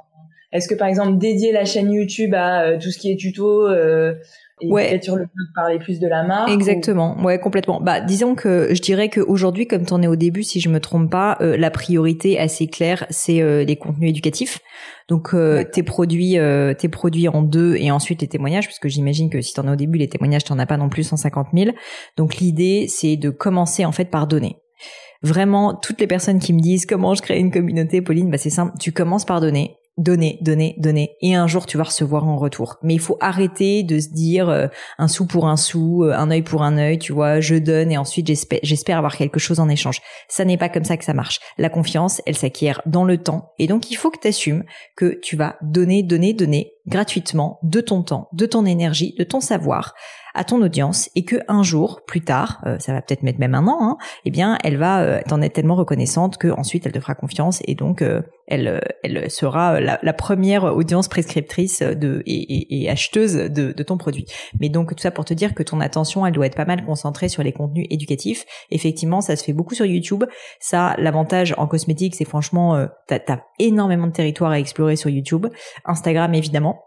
est-ce 0.52 0.68
que 0.68 0.74
par 0.74 0.88
exemple 0.88 1.18
dédier 1.18 1.52
la 1.52 1.64
chaîne 1.64 1.92
YouTube 1.92 2.34
à 2.34 2.62
euh, 2.62 2.78
tout 2.78 2.90
ce 2.90 2.98
qui 2.98 3.10
est 3.10 3.16
tuto 3.16 3.66
euh, 3.66 4.14
et 4.62 4.72
ouais. 4.72 4.88
peut-être 4.88 5.04
sur 5.04 5.16
le 5.16 5.26
parler 5.54 5.78
plus 5.78 6.00
de 6.00 6.08
la 6.08 6.22
marque 6.22 6.50
Exactement, 6.50 7.22
ouais, 7.22 7.38
complètement. 7.38 7.78
Bah, 7.78 8.00
disons 8.00 8.34
que 8.34 8.68
je 8.72 8.80
dirais 8.80 9.10
qu'aujourd'hui, 9.10 9.66
comme 9.66 9.84
tu 9.84 9.92
en 9.92 10.00
es 10.00 10.06
au 10.06 10.16
début, 10.16 10.44
si 10.44 10.60
je 10.60 10.70
me 10.70 10.80
trompe 10.80 11.10
pas, 11.10 11.36
euh, 11.42 11.58
la 11.58 11.70
priorité 11.70 12.38
assez 12.38 12.66
claire, 12.66 13.06
c'est 13.10 13.42
euh, 13.42 13.64
les 13.64 13.76
contenus 13.76 14.08
éducatifs. 14.08 14.60
Donc 15.08 15.36
tes 15.72 15.82
produits, 15.84 16.36
tes 16.78 16.88
produits 16.88 17.28
en 17.28 17.42
deux 17.42 17.76
et 17.76 17.92
ensuite 17.92 18.22
les 18.22 18.26
témoignages, 18.26 18.66
parce 18.66 18.80
que 18.80 18.88
j'imagine 18.88 19.30
que 19.30 19.40
si 19.40 19.54
tu 19.54 19.60
en 19.60 19.68
es 19.68 19.70
au 19.70 19.76
début, 19.76 19.98
les 19.98 20.08
témoignages, 20.08 20.42
t'en 20.42 20.58
as 20.58 20.66
pas 20.66 20.78
non 20.78 20.88
plus 20.88 21.04
150 21.04 21.48
000. 21.54 21.70
Donc 22.16 22.38
l'idée, 22.38 22.86
c'est 22.88 23.16
de 23.16 23.30
commencer 23.30 23.84
en 23.84 23.92
fait 23.92 24.06
par 24.06 24.26
donner 24.26 24.56
vraiment 25.22 25.74
toutes 25.74 26.00
les 26.00 26.06
personnes 26.06 26.38
qui 26.38 26.52
me 26.52 26.60
disent 26.60 26.86
comment 26.86 27.14
je 27.14 27.22
crée 27.22 27.38
une 27.38 27.50
communauté, 27.50 28.02
Pauline, 28.02 28.30
bah 28.30 28.38
c'est 28.38 28.50
simple, 28.50 28.72
tu 28.78 28.92
commences 28.92 29.24
par 29.24 29.40
donner 29.40 29.76
donner, 29.98 30.38
donner, 30.42 30.74
donner, 30.78 31.16
et 31.22 31.34
un 31.34 31.46
jour 31.46 31.64
tu 31.64 31.78
vas 31.78 31.84
recevoir 31.84 32.26
en 32.28 32.36
retour. 32.36 32.76
Mais 32.82 32.94
il 32.94 33.00
faut 33.00 33.16
arrêter 33.20 33.82
de 33.82 33.98
se 33.98 34.08
dire 34.08 34.48
euh, 34.48 34.66
un 34.98 35.08
sou 35.08 35.26
pour 35.26 35.48
un 35.48 35.56
sou, 35.56 36.04
euh, 36.04 36.12
un 36.12 36.30
œil 36.30 36.42
pour 36.42 36.62
un 36.62 36.76
œil, 36.76 36.98
tu 36.98 37.12
vois, 37.12 37.40
je 37.40 37.54
donne 37.54 37.90
et 37.90 37.96
ensuite 37.96 38.30
j'espère 38.62 38.98
avoir 38.98 39.16
quelque 39.16 39.38
chose 39.38 39.58
en 39.58 39.68
échange. 39.68 40.02
Ça 40.28 40.44
n'est 40.44 40.58
pas 40.58 40.68
comme 40.68 40.84
ça 40.84 40.96
que 40.96 41.04
ça 41.04 41.14
marche. 41.14 41.40
La 41.56 41.70
confiance, 41.70 42.20
elle 42.26 42.36
s'acquiert 42.36 42.82
dans 42.84 43.04
le 43.04 43.18
temps, 43.18 43.52
et 43.58 43.66
donc 43.66 43.90
il 43.90 43.94
faut 43.94 44.10
que 44.10 44.20
tu 44.20 44.28
assumes 44.28 44.64
que 44.96 45.18
tu 45.22 45.36
vas 45.36 45.56
donner, 45.62 46.02
donner, 46.02 46.34
donner 46.34 46.72
gratuitement 46.86 47.58
de 47.62 47.80
ton 47.80 48.02
temps, 48.02 48.28
de 48.32 48.46
ton 48.46 48.66
énergie, 48.66 49.14
de 49.18 49.24
ton 49.24 49.40
savoir 49.40 49.94
à 50.36 50.44
ton 50.44 50.62
audience 50.62 51.10
et 51.14 51.24
que 51.24 51.36
un 51.48 51.62
jour 51.62 52.02
plus 52.06 52.20
tard, 52.20 52.60
euh, 52.66 52.78
ça 52.78 52.92
va 52.92 53.00
peut-être 53.00 53.22
mettre 53.22 53.40
même 53.40 53.54
un 53.54 53.66
an, 53.66 53.78
hein, 53.80 53.96
eh 54.24 54.30
bien 54.30 54.58
elle 54.62 54.76
va 54.76 55.00
euh, 55.00 55.20
t'en 55.26 55.40
être 55.40 55.54
tellement 55.54 55.74
reconnaissante 55.74 56.36
que 56.36 56.48
ensuite 56.48 56.86
elle 56.86 56.92
te 56.92 57.00
fera 57.00 57.14
confiance 57.14 57.62
et 57.64 57.74
donc 57.74 58.02
euh, 58.02 58.20
elle 58.46 58.80
elle 59.02 59.30
sera 59.30 59.80
la, 59.80 60.12
première 60.12 60.64
audience 60.64 61.08
prescriptrice 61.08 61.82
de 61.82 62.22
et, 62.26 62.84
et, 62.84 62.90
acheteuse 62.90 63.34
de, 63.34 63.72
de, 63.72 63.82
ton 63.82 63.96
produit. 63.96 64.26
Mais 64.60 64.68
donc 64.68 64.94
tout 64.94 65.02
ça 65.02 65.10
pour 65.10 65.24
te 65.24 65.34
dire 65.34 65.54
que 65.54 65.62
ton 65.62 65.80
attention 65.80 66.26
elle 66.26 66.32
doit 66.32 66.46
être 66.46 66.56
pas 66.56 66.64
mal 66.64 66.84
concentrée 66.84 67.28
sur 67.28 67.42
les 67.42 67.52
contenus 67.52 67.86
éducatifs. 67.90 68.44
Effectivement, 68.70 69.20
ça 69.20 69.36
se 69.36 69.44
fait 69.44 69.52
beaucoup 69.52 69.74
sur 69.74 69.86
YouTube. 69.86 70.24
Ça, 70.60 70.94
l'avantage 70.98 71.54
en 71.58 71.66
cosmétique, 71.66 72.14
c'est 72.14 72.24
franchement 72.24 72.86
t'as 73.08 73.18
as 73.28 73.40
énormément 73.58 74.06
de 74.06 74.12
territoire 74.12 74.52
à 74.52 74.60
explorer 74.60 74.96
sur 74.96 75.10
YouTube, 75.10 75.46
Instagram 75.84 76.34
évidemment. 76.34 76.82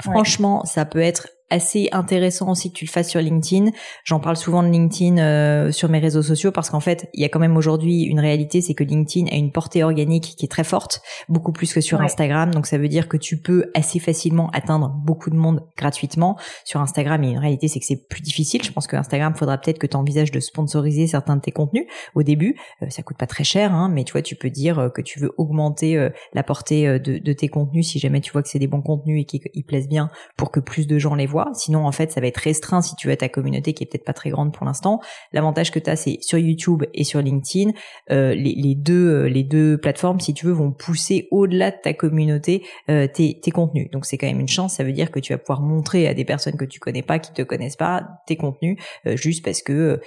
Franchement, 0.00 0.64
ça 0.64 0.84
peut 0.84 1.00
être 1.00 1.28
assez 1.50 1.88
intéressant 1.92 2.50
aussi 2.50 2.70
que 2.70 2.76
tu 2.76 2.84
le 2.84 2.90
fasses 2.90 3.08
sur 3.08 3.20
LinkedIn. 3.20 3.70
J'en 4.04 4.20
parle 4.20 4.36
souvent 4.36 4.62
de 4.62 4.68
LinkedIn 4.68 5.18
euh, 5.18 5.72
sur 5.72 5.88
mes 5.88 5.98
réseaux 5.98 6.22
sociaux 6.22 6.52
parce 6.52 6.70
qu'en 6.70 6.80
fait, 6.80 7.08
il 7.14 7.22
y 7.22 7.24
a 7.24 7.28
quand 7.28 7.38
même 7.38 7.56
aujourd'hui 7.56 8.02
une 8.02 8.20
réalité, 8.20 8.60
c'est 8.60 8.74
que 8.74 8.84
LinkedIn 8.84 9.28
a 9.30 9.36
une 9.36 9.50
portée 9.50 9.82
organique 9.82 10.34
qui 10.36 10.44
est 10.44 10.48
très 10.48 10.64
forte, 10.64 11.00
beaucoup 11.28 11.52
plus 11.52 11.72
que 11.72 11.80
sur 11.80 12.00
Instagram. 12.00 12.50
Donc 12.52 12.66
ça 12.66 12.78
veut 12.78 12.88
dire 12.88 13.08
que 13.08 13.16
tu 13.16 13.40
peux 13.40 13.70
assez 13.74 13.98
facilement 13.98 14.50
atteindre 14.50 14.88
beaucoup 14.88 15.30
de 15.30 15.36
monde 15.36 15.66
gratuitement. 15.76 16.36
Sur 16.64 16.80
Instagram, 16.80 17.24
et 17.24 17.30
une 17.30 17.38
réalité, 17.38 17.68
c'est 17.68 17.80
que 17.80 17.86
c'est 17.86 18.08
plus 18.08 18.20
difficile. 18.20 18.62
Je 18.62 18.72
pense 18.72 18.86
que 18.86 18.96
Instagram, 18.96 19.34
faudra 19.34 19.58
peut-être 19.58 19.78
que 19.78 19.86
tu 19.86 19.96
envisages 19.96 20.30
de 20.30 20.40
sponsoriser 20.40 21.06
certains 21.06 21.36
de 21.36 21.40
tes 21.40 21.52
contenus 21.52 21.86
au 22.14 22.22
début. 22.22 22.56
Euh, 22.82 22.86
ça 22.90 23.02
coûte 23.02 23.16
pas 23.16 23.26
très 23.26 23.44
cher, 23.44 23.72
hein, 23.72 23.88
mais 23.88 24.04
tu 24.04 24.12
vois, 24.12 24.22
tu 24.22 24.36
peux 24.36 24.50
dire 24.50 24.78
euh, 24.78 24.88
que 24.90 25.00
tu 25.00 25.18
veux 25.18 25.32
augmenter 25.38 26.08
la 26.34 26.42
portée 26.42 26.98
de, 26.98 27.18
de, 27.18 27.32
tes 27.32 27.48
contenus 27.48 27.88
si 27.88 27.98
jamais 27.98 28.20
tu 28.20 28.32
vois 28.32 28.42
que 28.42 28.48
c'est 28.48 28.58
des 28.58 28.66
bons 28.66 28.82
contenus 28.82 29.22
et 29.22 29.24
qu'ils 29.24 29.64
plaisent 29.64 29.88
bien 29.88 30.10
pour 30.36 30.50
que 30.50 30.60
plus 30.60 30.86
de 30.86 30.98
gens 30.98 31.14
les 31.14 31.26
voient 31.26 31.37
Sinon, 31.54 31.86
en 31.86 31.92
fait, 31.92 32.12
ça 32.12 32.20
va 32.20 32.26
être 32.26 32.38
restreint 32.38 32.82
si 32.82 32.96
tu 32.96 33.08
veux 33.08 33.16
ta 33.18 33.28
communauté 33.28 33.72
qui 33.72 33.84
est 33.84 33.86
peut-être 33.86 34.04
pas 34.04 34.12
très 34.12 34.30
grande 34.30 34.52
pour 34.52 34.64
l'instant. 34.64 35.00
L'avantage 35.32 35.70
que 35.70 35.78
tu 35.78 35.90
as, 35.90 35.96
c'est 35.96 36.18
sur 36.20 36.38
YouTube 36.38 36.84
et 36.94 37.04
sur 37.04 37.20
LinkedIn, 37.20 37.72
euh, 38.10 38.34
les, 38.34 38.74
deux 38.74 39.24
euh, 39.24 39.28
les 39.28 39.42
deux 39.42 39.78
plateformes, 39.78 40.20
si 40.20 40.34
tu 40.34 40.46
veux, 40.46 40.52
vont 40.52 40.70
pousser 40.70 41.28
au-delà 41.30 41.70
de 41.70 41.76
ta 41.82 41.92
communauté 41.92 42.64
euh, 42.90 43.06
tes, 43.06 43.38
contenus. 43.52 43.90
Donc 43.90 44.06
c'est 44.06 44.18
quand 44.18 44.26
même 44.26 44.40
une 44.40 44.48
chance. 44.48 44.74
Ça 44.74 44.84
veut 44.84 44.92
dire 44.92 45.10
que 45.10 45.20
tu 45.20 45.32
vas 45.32 45.38
pouvoir 45.38 45.62
montrer 45.62 46.06
à 46.06 46.14
des 46.14 46.24
personnes 46.24 46.56
que 46.56 46.64
tu 46.64 46.80
connais 46.80 47.02
pas, 47.02 47.18
qui 47.18 47.32
te 47.32 47.42
connaissent 47.42 47.76
pas, 47.76 48.06
tes 48.26 48.36
contenus, 48.36 48.78
juste 49.06 49.44
parce 49.44 49.62
que 49.62 50.00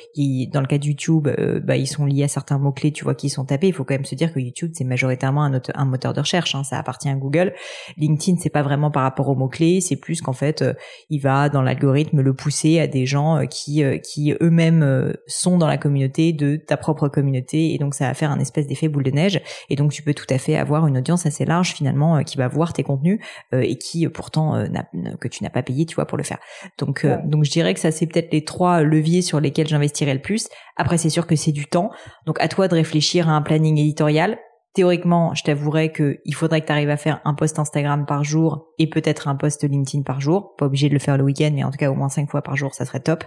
dans 0.51 0.61
le 0.61 0.67
cas 0.67 0.77
de 0.77 0.85
YouTube, 0.85 1.27
bah, 1.63 1.75
ils 1.75 1.87
sont 1.87 2.05
liés 2.05 2.23
à 2.23 2.27
certains 2.27 2.59
mots 2.59 2.71
clés, 2.71 2.91
tu 2.91 3.03
vois, 3.03 3.15
qui 3.15 3.29
sont 3.29 3.45
tapés. 3.45 3.67
Il 3.67 3.73
faut 3.73 3.83
quand 3.83 3.95
même 3.95 4.05
se 4.05 4.15
dire 4.15 4.31
que 4.31 4.39
YouTube 4.39 4.71
c'est 4.75 4.83
majoritairement 4.83 5.43
un, 5.43 5.59
un, 5.73 5.85
moteur 5.85 6.13
de 6.13 6.19
recherche. 6.19 6.55
Hein, 6.55 6.63
ça 6.63 6.77
appartient 6.77 7.09
à 7.09 7.15
Google. 7.15 7.53
LinkedIn 7.97 8.37
c'est 8.39 8.49
pas 8.49 8.61
vraiment 8.61 8.91
par 8.91 9.03
rapport 9.03 9.27
aux 9.27 9.35
mots 9.35 9.49
clés, 9.49 9.81
c'est 9.81 9.95
plus 9.95 10.21
qu'en 10.21 10.33
fait 10.33 10.63
va 11.21 11.49
dans 11.49 11.61
l'algorithme 11.61 12.21
le 12.21 12.33
pousser 12.33 12.79
à 12.79 12.87
des 12.87 13.05
gens 13.05 13.37
euh, 13.37 13.45
qui 13.45 13.83
euh, 13.83 13.97
qui 13.97 14.33
eux-mêmes 14.41 14.83
euh, 14.83 15.13
sont 15.27 15.57
dans 15.57 15.67
la 15.67 15.77
communauté 15.77 16.33
de 16.33 16.55
ta 16.55 16.77
propre 16.77 17.07
communauté 17.07 17.73
et 17.73 17.77
donc 17.77 17.93
ça 17.93 18.07
va 18.07 18.13
faire 18.13 18.31
un 18.31 18.39
espèce 18.39 18.67
d'effet 18.67 18.87
boule 18.87 19.03
de 19.03 19.11
neige 19.11 19.41
et 19.69 19.75
donc 19.75 19.91
tu 19.91 20.03
peux 20.03 20.13
tout 20.13 20.25
à 20.29 20.37
fait 20.37 20.57
avoir 20.57 20.87
une 20.87 20.97
audience 20.97 21.25
assez 21.25 21.45
large 21.45 21.73
finalement 21.73 22.23
qui 22.23 22.37
va 22.37 22.47
voir 22.47 22.73
tes 22.73 22.83
contenus 22.83 23.19
et 23.53 23.77
qui 23.77 24.07
pourtant 24.09 24.65
que 25.19 25.27
tu 25.27 25.43
n'as 25.43 25.49
pas 25.49 25.63
payé 25.63 25.85
tu 25.85 25.95
vois 25.95 26.05
pour 26.05 26.17
le 26.17 26.23
faire. 26.23 26.39
Donc 26.77 27.05
donc 27.25 27.43
je 27.43 27.51
dirais 27.51 27.73
que 27.73 27.79
ça 27.79 27.91
c'est 27.91 28.07
peut-être 28.07 28.31
les 28.33 28.43
trois 28.43 28.81
leviers 28.81 29.21
sur 29.21 29.39
lesquels 29.39 29.67
j'investirais 29.67 30.13
le 30.13 30.21
plus. 30.21 30.49
Après 30.75 30.97
c'est 30.97 31.09
sûr 31.09 31.27
que 31.27 31.35
c'est 31.35 31.51
du 31.51 31.67
temps. 31.67 31.91
Donc 32.25 32.39
à 32.39 32.47
toi 32.47 32.67
de 32.67 32.75
réfléchir 32.75 33.29
à 33.29 33.33
un 33.33 33.41
planning 33.41 33.77
éditorial 33.77 34.37
Théoriquement, 34.73 35.33
je 35.35 35.43
t'avouerais 35.43 35.91
que 35.91 36.19
il 36.23 36.33
faudrait 36.33 36.61
que 36.61 36.67
tu 36.67 36.71
arrives 36.71 36.89
à 36.89 36.95
faire 36.95 37.19
un 37.25 37.33
post 37.33 37.59
Instagram 37.59 38.05
par 38.05 38.23
jour 38.23 38.69
et 38.79 38.89
peut-être 38.89 39.27
un 39.27 39.35
post 39.35 39.63
LinkedIn 39.63 40.03
par 40.03 40.21
jour. 40.21 40.55
Pas 40.57 40.65
obligé 40.65 40.87
de 40.87 40.93
le 40.93 40.99
faire 40.99 41.17
le 41.17 41.25
week-end, 41.25 41.51
mais 41.53 41.65
en 41.65 41.71
tout 41.71 41.77
cas 41.77 41.91
au 41.91 41.93
moins 41.93 42.07
cinq 42.07 42.29
fois 42.29 42.41
par 42.41 42.55
jour, 42.55 42.73
ça 42.73 42.85
serait 42.85 43.01
top. 43.01 43.25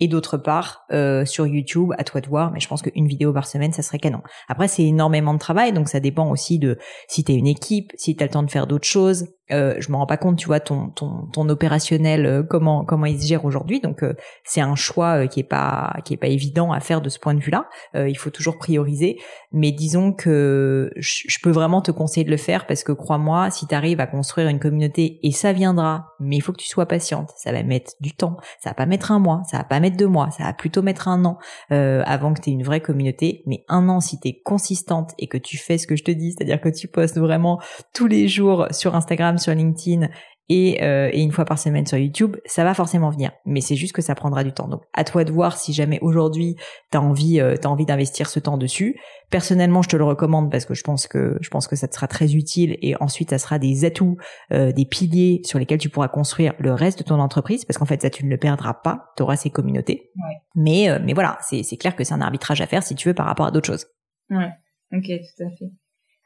Et 0.00 0.08
d'autre 0.08 0.36
part, 0.36 0.82
euh, 0.90 1.24
sur 1.24 1.46
YouTube, 1.46 1.92
à 1.96 2.02
toi 2.02 2.20
de 2.20 2.26
voir, 2.26 2.50
mais 2.50 2.58
je 2.58 2.66
pense 2.66 2.82
qu'une 2.82 3.06
vidéo 3.06 3.32
par 3.32 3.46
semaine, 3.46 3.72
ça 3.72 3.82
serait 3.82 3.98
canon. 3.98 4.22
Après, 4.48 4.66
c'est 4.66 4.82
énormément 4.82 5.32
de 5.32 5.38
travail, 5.38 5.72
donc 5.72 5.88
ça 5.88 6.00
dépend 6.00 6.28
aussi 6.28 6.58
de 6.58 6.76
si 7.06 7.22
tu 7.22 7.32
une 7.32 7.46
équipe, 7.46 7.92
si 7.96 8.16
tu 8.16 8.24
as 8.24 8.26
le 8.26 8.32
temps 8.32 8.42
de 8.42 8.50
faire 8.50 8.66
d'autres 8.66 8.88
choses. 8.88 9.28
Euh, 9.52 9.74
je 9.78 9.90
me 9.90 9.96
rends 9.96 10.06
pas 10.06 10.16
compte, 10.16 10.36
tu 10.36 10.46
vois, 10.46 10.60
ton 10.60 10.88
ton, 10.90 11.26
ton 11.32 11.48
opérationnel, 11.48 12.26
euh, 12.26 12.42
comment 12.42 12.84
comment 12.84 13.06
il 13.06 13.20
se 13.20 13.26
gère 13.26 13.44
aujourd'hui. 13.44 13.80
Donc 13.80 14.02
euh, 14.02 14.14
c'est 14.44 14.60
un 14.60 14.74
choix 14.74 15.26
qui 15.26 15.40
est 15.40 15.44
pas 15.44 15.94
qui 16.04 16.14
est 16.14 16.16
pas 16.16 16.28
évident 16.28 16.72
à 16.72 16.80
faire 16.80 17.00
de 17.00 17.08
ce 17.08 17.18
point 17.18 17.34
de 17.34 17.40
vue-là. 17.40 17.68
il 17.94 18.16
faut 18.16 18.30
toujours 18.30 18.58
prioriser, 18.58 19.18
mais 19.52 19.72
disons 19.72 20.12
que 20.12 20.92
je, 20.96 21.38
peux 21.42 21.50
vraiment 21.50 21.80
te 21.80 21.90
conseiller 21.90 22.24
de 22.24 22.30
le 22.30 22.36
faire 22.36 22.66
parce 22.66 22.84
que 22.84 22.92
crois-moi, 22.92 23.50
si 23.50 23.66
tu 23.66 23.74
arrives 23.74 24.00
à 24.00 24.06
construire 24.06 24.48
une 24.48 24.60
communauté 24.60 25.18
et 25.22 25.32
ça 25.32 25.52
viendra, 25.52 26.14
mais 26.20 26.36
il 26.36 26.40
faut 26.40 26.52
que 26.52 26.60
tu 26.60 26.68
sois 26.68 26.86
patiente. 26.86 27.32
Ça 27.36 27.50
va 27.50 27.62
mettre 27.62 27.92
du 28.00 28.12
temps, 28.12 28.36
ça 28.60 28.70
va 28.70 28.74
pas 28.74 28.86
mettre 28.86 29.10
un 29.10 29.18
mois, 29.18 29.42
ça 29.50 29.58
va 29.58 29.64
pas 29.64 29.80
mettre 29.80 29.96
deux 29.96 30.06
mois, 30.06 30.30
ça 30.30 30.44
va 30.44 30.52
plutôt 30.52 30.82
mettre 30.82 31.08
un 31.08 31.24
an 31.24 31.38
euh, 31.72 32.02
avant 32.06 32.32
que 32.32 32.40
tu 32.40 32.50
aies 32.50 32.52
une 32.52 32.62
vraie 32.62 32.80
communauté. 32.80 33.42
Mais 33.46 33.64
un 33.68 33.88
an, 33.88 34.00
si 34.00 34.20
tu 34.20 34.28
es 34.28 34.40
consistante 34.40 35.12
et 35.18 35.26
que 35.26 35.38
tu 35.38 35.56
fais 35.56 35.78
ce 35.78 35.86
que 35.86 35.96
je 35.96 36.04
te 36.04 36.10
dis, 36.10 36.32
c'est-à-dire 36.32 36.60
que 36.60 36.68
tu 36.68 36.86
postes 36.86 37.18
vraiment 37.18 37.60
tous 37.92 38.06
les 38.06 38.28
jours 38.28 38.66
sur 38.70 38.94
Instagram, 38.94 39.38
sur 39.40 39.54
LinkedIn 39.54 40.08
et, 40.52 40.82
euh, 40.82 41.08
et, 41.12 41.22
une 41.22 41.30
fois 41.30 41.44
par 41.44 41.60
semaine 41.60 41.86
sur 41.86 41.96
YouTube, 41.96 42.36
ça 42.44 42.64
va 42.64 42.74
forcément 42.74 43.08
venir. 43.10 43.30
Mais 43.46 43.60
c'est 43.60 43.76
juste 43.76 43.92
que 43.92 44.02
ça 44.02 44.16
prendra 44.16 44.42
du 44.42 44.52
temps. 44.52 44.66
Donc 44.66 44.82
à 44.94 45.04
toi 45.04 45.22
de 45.22 45.30
voir 45.30 45.56
si 45.56 45.72
jamais 45.72 46.00
aujourd'hui 46.02 46.56
tu 46.90 46.98
as 46.98 47.00
envie, 47.00 47.40
euh, 47.40 47.54
envie 47.64 47.86
d'investir 47.86 48.28
ce 48.28 48.40
temps 48.40 48.58
dessus. 48.58 48.98
Personnellement, 49.30 49.80
je 49.80 49.88
te 49.88 49.96
le 49.96 50.02
recommande 50.02 50.50
parce 50.50 50.64
que 50.64 50.74
je 50.74 50.82
pense 50.82 51.06
que 51.06 51.38
je 51.40 51.48
pense 51.50 51.68
que 51.68 51.76
ça 51.76 51.86
te 51.86 51.94
sera 51.94 52.08
très 52.08 52.34
utile 52.34 52.76
et 52.82 53.00
ensuite 53.00 53.30
ça 53.30 53.38
sera 53.38 53.60
des 53.60 53.84
atouts, 53.84 54.16
euh, 54.52 54.72
des 54.72 54.86
piliers 54.86 55.40
sur 55.44 55.60
lesquels 55.60 55.78
tu 55.78 55.88
pourras 55.88 56.08
construire 56.08 56.52
le 56.58 56.72
reste 56.72 56.98
de 56.98 57.04
ton 57.04 57.20
entreprise 57.20 57.64
parce 57.64 57.78
qu'en 57.78 57.86
fait 57.86 58.02
ça 58.02 58.10
tu 58.10 58.24
ne 58.24 58.30
le 58.30 58.36
perdras 58.36 58.74
pas, 58.74 59.12
tu 59.16 59.22
auras 59.22 59.36
ces 59.36 59.50
communautés. 59.50 60.10
Mais 60.56 60.88
mais 60.98 61.12
voilà, 61.12 61.38
c'est 61.42 61.62
c'est 61.62 61.76
clair 61.76 61.94
que 61.94 62.02
c'est 62.02 62.14
un 62.14 62.20
arbitrage 62.20 62.60
à 62.60 62.66
faire 62.66 62.82
si 62.82 62.96
tu 62.96 63.06
veux 63.06 63.14
par 63.14 63.26
rapport 63.26 63.46
à 63.46 63.52
d'autres 63.52 63.68
choses. 63.68 63.86
Ouais. 64.30 64.50
OK, 64.92 65.06
tout 65.06 65.44
à 65.44 65.50
fait. 65.56 65.70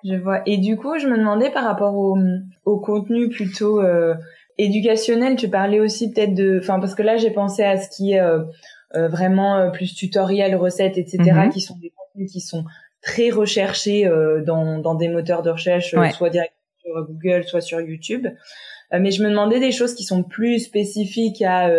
Je 0.05 0.15
vois. 0.17 0.43
Et 0.47 0.59
du 0.59 0.77
coup, 0.77 0.99
je 0.99 1.07
me 1.07 1.17
demandais 1.17 1.51
par 1.51 1.65
rapport 1.65 1.97
au, 1.97 2.19
au 2.65 2.79
contenu 2.79 3.29
plutôt 3.31 3.81
euh, 3.81 4.15
éducationnel, 4.59 5.37
tu 5.37 5.49
parlais 5.49 5.81
aussi 5.81 6.13
peut-être 6.13 6.35
de, 6.35 6.59
enfin 6.61 6.81
parce 6.81 6.95
que 6.95 7.03
là 7.03 7.17
j'ai 7.17 7.31
pensé 7.31 7.63
à 7.63 7.79
ce 7.79 7.89
qui 7.95 8.13
est 8.13 8.21
euh, 8.21 8.41
euh 8.95 9.09
vraiment 9.09 9.57
euh, 9.57 9.71
plus 9.71 9.95
tutoriel, 9.95 10.55
recettes, 10.57 10.99
etc., 10.99 11.19
mm-hmm. 11.19 11.51
qui 11.51 11.61
sont 11.61 11.77
des 11.77 11.91
contenus 11.91 12.31
qui 12.31 12.41
sont 12.41 12.65
très 13.03 13.31
recherchés 13.31 14.07
euh, 14.07 14.43
dans, 14.43 14.79
dans 14.79 14.95
des 14.95 15.09
moteurs 15.09 15.43
de 15.43 15.51
recherche, 15.51 15.95
soit 16.13 16.31
directement 16.31 16.61
sur 16.83 17.07
Google, 17.07 17.45
soit 17.45 17.61
sur 17.61 17.81
YouTube. 17.81 18.27
mais 18.93 19.11
je 19.11 19.23
me 19.23 19.31
demandais 19.31 19.59
des 19.59 19.73
choses 19.73 19.95
qui 19.95 20.05
sont 20.05 20.23
plus 20.23 20.61
spécifiques 20.61 21.43
à 21.43 21.71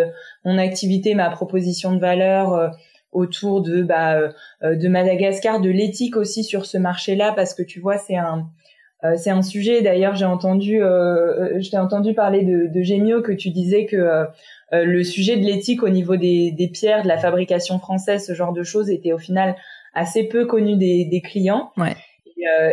mon 0.43 0.57
activité, 0.57 1.15
ma 1.15 1.29
proposition 1.29 1.93
de 1.93 1.99
valeur 1.99 2.71
autour 3.15 3.61
de 3.61 3.81
bah, 3.81 4.31
euh, 4.63 4.75
de 4.75 4.87
Madagascar, 4.87 5.59
de 5.61 5.69
l'éthique 5.69 6.17
aussi 6.17 6.43
sur 6.43 6.65
ce 6.65 6.77
marché-là, 6.77 7.33
parce 7.35 7.53
que 7.53 7.63
tu 7.63 7.79
vois, 7.79 7.97
c'est 7.97 8.17
un 8.17 8.47
euh, 9.03 9.15
c'est 9.17 9.29
un 9.29 9.41
sujet. 9.41 9.81
D'ailleurs, 9.81 10.15
j'ai 10.15 10.25
entendu, 10.25 10.83
euh, 10.83 11.61
je 11.61 11.69
t'ai 11.69 11.77
entendu 11.77 12.13
parler 12.13 12.43
de, 12.43 12.67
de 12.67 12.81
Gémio 12.81 13.21
que 13.21 13.31
tu 13.31 13.49
disais 13.49 13.85
que 13.85 14.27
le 14.71 15.03
sujet 15.03 15.37
de 15.37 15.45
l'éthique 15.45 15.83
au 15.83 15.89
niveau 15.89 16.17
des, 16.17 16.51
des 16.51 16.67
pierres, 16.67 17.03
de 17.03 17.07
la 17.07 17.17
fabrication 17.17 17.79
française, 17.79 18.25
ce 18.25 18.33
genre 18.33 18.51
de 18.51 18.63
choses, 18.63 18.89
était 18.89 19.13
au 19.13 19.17
final 19.17 19.55
assez 19.93 20.23
peu 20.23 20.45
connu 20.45 20.75
des, 20.75 21.05
des 21.05 21.21
clients. 21.21 21.71
Ouais. 21.77 21.95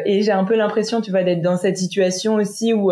Et, 0.04 0.22
j'ai 0.22 0.32
un 0.32 0.44
peu 0.44 0.56
l'impression, 0.56 1.00
tu 1.00 1.12
vois, 1.12 1.22
d'être 1.22 1.42
dans 1.42 1.56
cette 1.56 1.76
situation 1.76 2.34
aussi 2.34 2.72
où, 2.72 2.90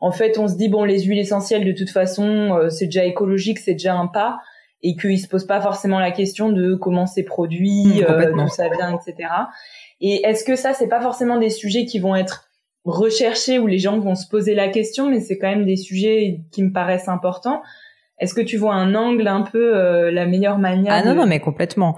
en 0.00 0.12
fait, 0.12 0.38
on 0.38 0.46
se 0.46 0.56
dit 0.56 0.68
bon, 0.68 0.84
les 0.84 1.00
huiles 1.02 1.18
essentielles, 1.18 1.64
de 1.64 1.72
toute 1.72 1.90
façon, 1.90 2.68
c'est 2.68 2.86
déjà 2.86 3.04
écologique, 3.04 3.58
c'est 3.58 3.72
déjà 3.72 3.94
un 3.94 4.06
pas 4.06 4.38
et 4.82 4.96
qu'ils 4.96 5.20
se 5.20 5.28
posent 5.28 5.46
pas 5.46 5.60
forcément 5.60 6.00
la 6.00 6.10
question 6.10 6.50
de 6.50 6.74
comment 6.74 7.06
c'est 7.06 7.22
produit, 7.22 7.84
mmh, 7.84 8.04
euh, 8.08 8.32
d'où 8.32 8.48
ça 8.48 8.68
vient, 8.68 8.96
etc. 8.96 9.28
Et 10.00 10.26
est-ce 10.26 10.44
que 10.44 10.56
ça, 10.56 10.72
c'est 10.72 10.88
pas 10.88 11.00
forcément 11.00 11.38
des 11.38 11.50
sujets 11.50 11.84
qui 11.84 11.98
vont 12.00 12.16
être 12.16 12.48
recherchés 12.84 13.58
où 13.58 13.66
les 13.66 13.78
gens 13.78 13.98
vont 13.98 14.16
se 14.16 14.28
poser 14.28 14.54
la 14.54 14.68
question, 14.68 15.08
mais 15.08 15.20
c'est 15.20 15.38
quand 15.38 15.48
même 15.48 15.64
des 15.64 15.76
sujets 15.76 16.40
qui 16.50 16.62
me 16.62 16.72
paraissent 16.72 17.08
importants. 17.08 17.62
Est-ce 18.18 18.34
que 18.34 18.40
tu 18.40 18.56
vois 18.56 18.74
un 18.74 18.94
angle 18.94 19.26
un 19.28 19.42
peu 19.42 19.76
euh, 19.76 20.10
la 20.10 20.26
meilleure 20.26 20.58
manière 20.58 20.92
Ah 20.92 21.04
non 21.04 21.14
non 21.14 21.26
mais 21.26 21.40
complètement 21.40 21.96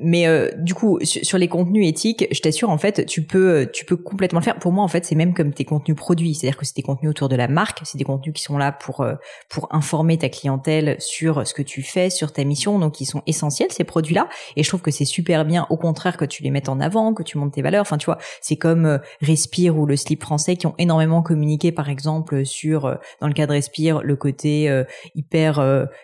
mais 0.00 0.26
euh, 0.26 0.50
du 0.56 0.74
coup 0.74 0.98
sur, 1.02 1.38
les 1.38 1.48
contenus 1.48 1.86
éthiques, 1.88 2.26
je 2.30 2.40
t'assure 2.40 2.70
en 2.70 2.78
fait, 2.78 3.06
tu 3.06 3.22
peux 3.22 3.68
tu 3.72 3.84
peux 3.84 3.96
complètement 3.96 4.40
le 4.40 4.44
faire. 4.44 4.58
Pour 4.58 4.72
moi 4.72 4.84
en 4.84 4.88
fait, 4.88 5.04
c'est 5.04 5.14
même 5.14 5.34
comme 5.34 5.52
tes 5.52 5.64
contenus 5.64 5.96
produits, 5.96 6.34
c'est-à-dire 6.34 6.58
que 6.58 6.64
c'est 6.64 6.76
des 6.76 6.82
contenus 6.82 7.10
autour 7.10 7.28
de 7.28 7.36
la 7.36 7.48
marque, 7.48 7.80
c'est 7.84 7.98
des 7.98 8.04
contenus 8.04 8.34
qui 8.34 8.42
sont 8.42 8.58
là 8.58 8.72
pour 8.72 9.00
euh, 9.00 9.14
pour 9.48 9.68
informer 9.74 10.18
ta 10.18 10.28
clientèle 10.28 10.96
sur 10.98 11.46
ce 11.46 11.54
que 11.54 11.62
tu 11.62 11.82
fais, 11.82 12.10
sur 12.10 12.32
ta 12.32 12.44
mission, 12.44 12.78
donc 12.78 13.00
ils 13.00 13.06
sont 13.06 13.22
essentiels 13.26 13.70
ces 13.70 13.84
produits-là 13.84 14.28
et 14.56 14.62
je 14.62 14.68
trouve 14.68 14.82
que 14.82 14.90
c'est 14.90 15.04
super 15.04 15.44
bien 15.44 15.66
au 15.70 15.76
contraire 15.76 16.16
que 16.16 16.24
tu 16.24 16.42
les 16.42 16.50
mettes 16.50 16.68
en 16.68 16.80
avant, 16.80 17.14
que 17.14 17.22
tu 17.22 17.38
montes 17.38 17.54
tes 17.54 17.62
valeurs. 17.62 17.82
Enfin, 17.82 17.98
tu 17.98 18.06
vois, 18.06 18.18
c'est 18.40 18.56
comme 18.56 18.86
euh, 18.86 18.98
Respire 19.20 19.78
ou 19.78 19.86
le 19.86 19.96
slip 19.96 20.22
français 20.22 20.56
qui 20.56 20.66
ont 20.66 20.74
énormément 20.78 21.22
communiqué 21.22 21.72
par 21.72 21.88
exemple 21.88 22.44
sur 22.44 22.98
dans 23.20 23.26
le 23.26 23.32
cas 23.32 23.46
de 23.46 23.52
Respire 23.52 24.02
le 24.02 24.16
côté 24.16 24.70
hyper 25.14 25.60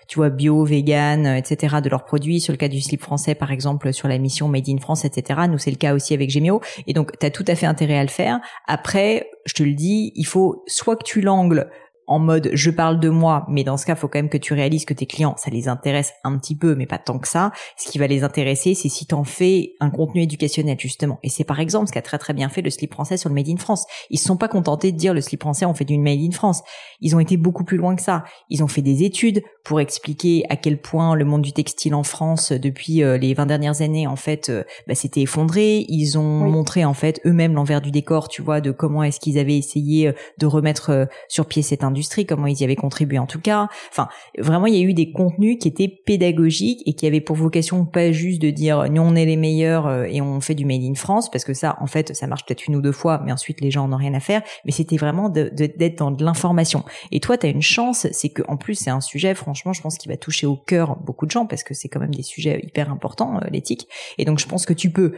tu 0.08 0.16
vois 0.16 0.30
bio, 0.30 0.64
vegan, 0.64 1.26
etc. 1.26 1.76
de 1.82 1.88
leurs 1.88 2.04
produits, 2.04 2.40
sur 2.40 2.52
le 2.52 2.56
cas 2.56 2.68
du 2.68 2.80
slip 2.80 3.00
français 3.00 3.34
par 3.34 3.52
exemple 3.52 3.75
sur 3.92 4.08
la 4.08 4.18
mission 4.18 4.48
Made 4.48 4.68
in 4.68 4.78
France, 4.78 5.04
etc. 5.04 5.40
Nous, 5.48 5.58
c'est 5.58 5.70
le 5.70 5.76
cas 5.76 5.94
aussi 5.94 6.14
avec 6.14 6.30
Gemio. 6.30 6.60
Et 6.86 6.92
donc, 6.92 7.18
tu 7.18 7.26
as 7.26 7.30
tout 7.30 7.44
à 7.46 7.54
fait 7.54 7.66
intérêt 7.66 7.98
à 7.98 8.02
le 8.02 8.08
faire. 8.08 8.40
Après, 8.66 9.30
je 9.44 9.54
te 9.54 9.62
le 9.62 9.74
dis, 9.74 10.12
il 10.14 10.26
faut 10.26 10.64
soit 10.66 10.96
que 10.96 11.04
tu 11.04 11.20
l'angles 11.20 11.68
en 12.06 12.18
mode 12.18 12.50
je 12.52 12.70
parle 12.70 13.00
de 13.00 13.08
moi, 13.08 13.46
mais 13.48 13.64
dans 13.64 13.76
ce 13.76 13.86
cas, 13.86 13.94
faut 13.94 14.08
quand 14.08 14.18
même 14.18 14.28
que 14.28 14.38
tu 14.38 14.54
réalises 14.54 14.84
que 14.84 14.94
tes 14.94 15.06
clients, 15.06 15.34
ça 15.36 15.50
les 15.50 15.68
intéresse 15.68 16.12
un 16.24 16.36
petit 16.38 16.56
peu, 16.56 16.74
mais 16.74 16.86
pas 16.86 16.98
tant 16.98 17.18
que 17.18 17.28
ça. 17.28 17.52
Ce 17.76 17.90
qui 17.90 17.98
va 17.98 18.06
les 18.06 18.24
intéresser, 18.24 18.74
c'est 18.74 18.88
si 18.88 19.06
tu 19.06 19.14
en 19.14 19.24
fais 19.24 19.74
un 19.80 19.90
contenu 19.90 20.22
éducationnel, 20.22 20.78
justement. 20.78 21.18
Et 21.22 21.28
c'est 21.28 21.44
par 21.44 21.60
exemple 21.60 21.88
ce 21.88 21.92
qu'a 21.92 22.02
très 22.02 22.18
très 22.18 22.34
bien 22.34 22.48
fait 22.48 22.62
le 22.62 22.70
slip 22.70 22.92
français 22.92 23.16
sur 23.16 23.28
le 23.28 23.34
Made 23.34 23.48
in 23.48 23.56
France. 23.56 23.86
Ils 24.10 24.18
se 24.18 24.26
sont 24.26 24.36
pas 24.36 24.48
contentés 24.48 24.92
de 24.92 24.96
dire 24.96 25.14
le 25.14 25.20
slip 25.20 25.40
français, 25.40 25.66
on 25.66 25.74
fait 25.74 25.84
du 25.84 25.98
Made 25.98 26.20
in 26.20 26.30
France. 26.30 26.62
Ils 27.00 27.16
ont 27.16 27.20
été 27.20 27.36
beaucoup 27.36 27.64
plus 27.64 27.76
loin 27.76 27.96
que 27.96 28.02
ça. 28.02 28.24
Ils 28.50 28.62
ont 28.62 28.68
fait 28.68 28.82
des 28.82 29.02
études 29.04 29.42
pour 29.64 29.80
expliquer 29.80 30.44
à 30.48 30.56
quel 30.56 30.80
point 30.80 31.14
le 31.14 31.24
monde 31.24 31.42
du 31.42 31.52
textile 31.52 31.94
en 31.94 32.02
France, 32.02 32.52
depuis 32.52 33.02
euh, 33.02 33.18
les 33.18 33.34
20 33.34 33.46
dernières 33.46 33.82
années, 33.82 34.06
en 34.06 34.16
fait, 34.16 34.48
euh, 34.48 34.62
bah, 34.86 34.94
s'était 34.94 35.22
effondré. 35.22 35.84
Ils 35.88 36.18
ont 36.18 36.22
montré, 36.22 36.84
en 36.84 36.94
fait, 36.94 37.20
eux-mêmes 37.26 37.54
l'envers 37.54 37.80
du 37.80 37.90
décor, 37.90 38.28
tu 38.28 38.42
vois, 38.42 38.60
de 38.60 38.70
comment 38.70 39.02
est-ce 39.02 39.18
qu'ils 39.18 39.38
avaient 39.38 39.56
essayé 39.56 40.08
euh, 40.08 40.12
de 40.38 40.46
remettre 40.46 41.08
sur 41.28 41.46
pied 41.46 41.62
cette 41.62 41.82
industrie, 41.82 41.95
comment 42.26 42.46
ils 42.46 42.60
y 42.60 42.64
avaient 42.64 42.76
contribué 42.76 43.18
en 43.18 43.26
tout 43.26 43.40
cas. 43.40 43.68
Enfin, 43.90 44.08
vraiment, 44.38 44.66
il 44.66 44.74
y 44.74 44.78
a 44.78 44.82
eu 44.82 44.94
des 44.94 45.12
contenus 45.12 45.58
qui 45.60 45.68
étaient 45.68 45.88
pédagogiques 45.88 46.82
et 46.86 46.94
qui 46.94 47.06
avaient 47.06 47.20
pour 47.20 47.36
vocation 47.36 47.84
pas 47.84 48.12
juste 48.12 48.40
de 48.40 48.50
dire 48.50 48.90
nous 48.90 49.02
on 49.02 49.14
est 49.14 49.24
les 49.24 49.36
meilleurs 49.36 49.86
euh, 49.86 50.04
et 50.04 50.20
on 50.20 50.40
fait 50.40 50.54
du 50.54 50.64
made 50.64 50.82
in 50.82 50.94
France 50.94 51.30
parce 51.30 51.44
que 51.44 51.54
ça, 51.54 51.76
en 51.80 51.86
fait, 51.86 52.14
ça 52.14 52.26
marche 52.26 52.44
peut-être 52.44 52.66
une 52.66 52.76
ou 52.76 52.80
deux 52.80 52.92
fois, 52.92 53.20
mais 53.24 53.32
ensuite 53.32 53.60
les 53.60 53.70
gens 53.70 53.84
en 53.84 53.92
ont 53.92 53.96
rien 53.96 54.14
à 54.14 54.20
faire. 54.20 54.42
Mais 54.64 54.72
c'était 54.72 54.96
vraiment 54.96 55.28
d'être 55.28 55.98
dans 55.98 56.10
de 56.10 56.24
l'information. 56.24 56.84
Et 57.12 57.20
toi, 57.20 57.38
tu 57.38 57.46
as 57.46 57.50
une 57.50 57.62
chance, 57.62 58.06
c'est 58.12 58.28
que 58.28 58.42
en 58.48 58.56
plus 58.56 58.74
c'est 58.74 58.90
un 58.90 59.00
sujet, 59.00 59.34
franchement, 59.34 59.72
je 59.72 59.82
pense 59.82 59.98
qu'il 59.98 60.10
va 60.10 60.16
toucher 60.16 60.46
au 60.46 60.56
cœur 60.56 60.96
beaucoup 60.96 61.26
de 61.26 61.30
gens 61.30 61.46
parce 61.46 61.62
que 61.62 61.74
c'est 61.74 61.88
quand 61.88 62.00
même 62.00 62.14
des 62.14 62.22
sujets 62.22 62.60
hyper 62.62 62.90
importants, 62.90 63.36
euh, 63.36 63.46
l'éthique. 63.50 63.88
Et 64.18 64.24
donc 64.24 64.38
je 64.38 64.46
pense 64.46 64.66
que 64.66 64.72
tu 64.72 64.90
peux 64.90 65.12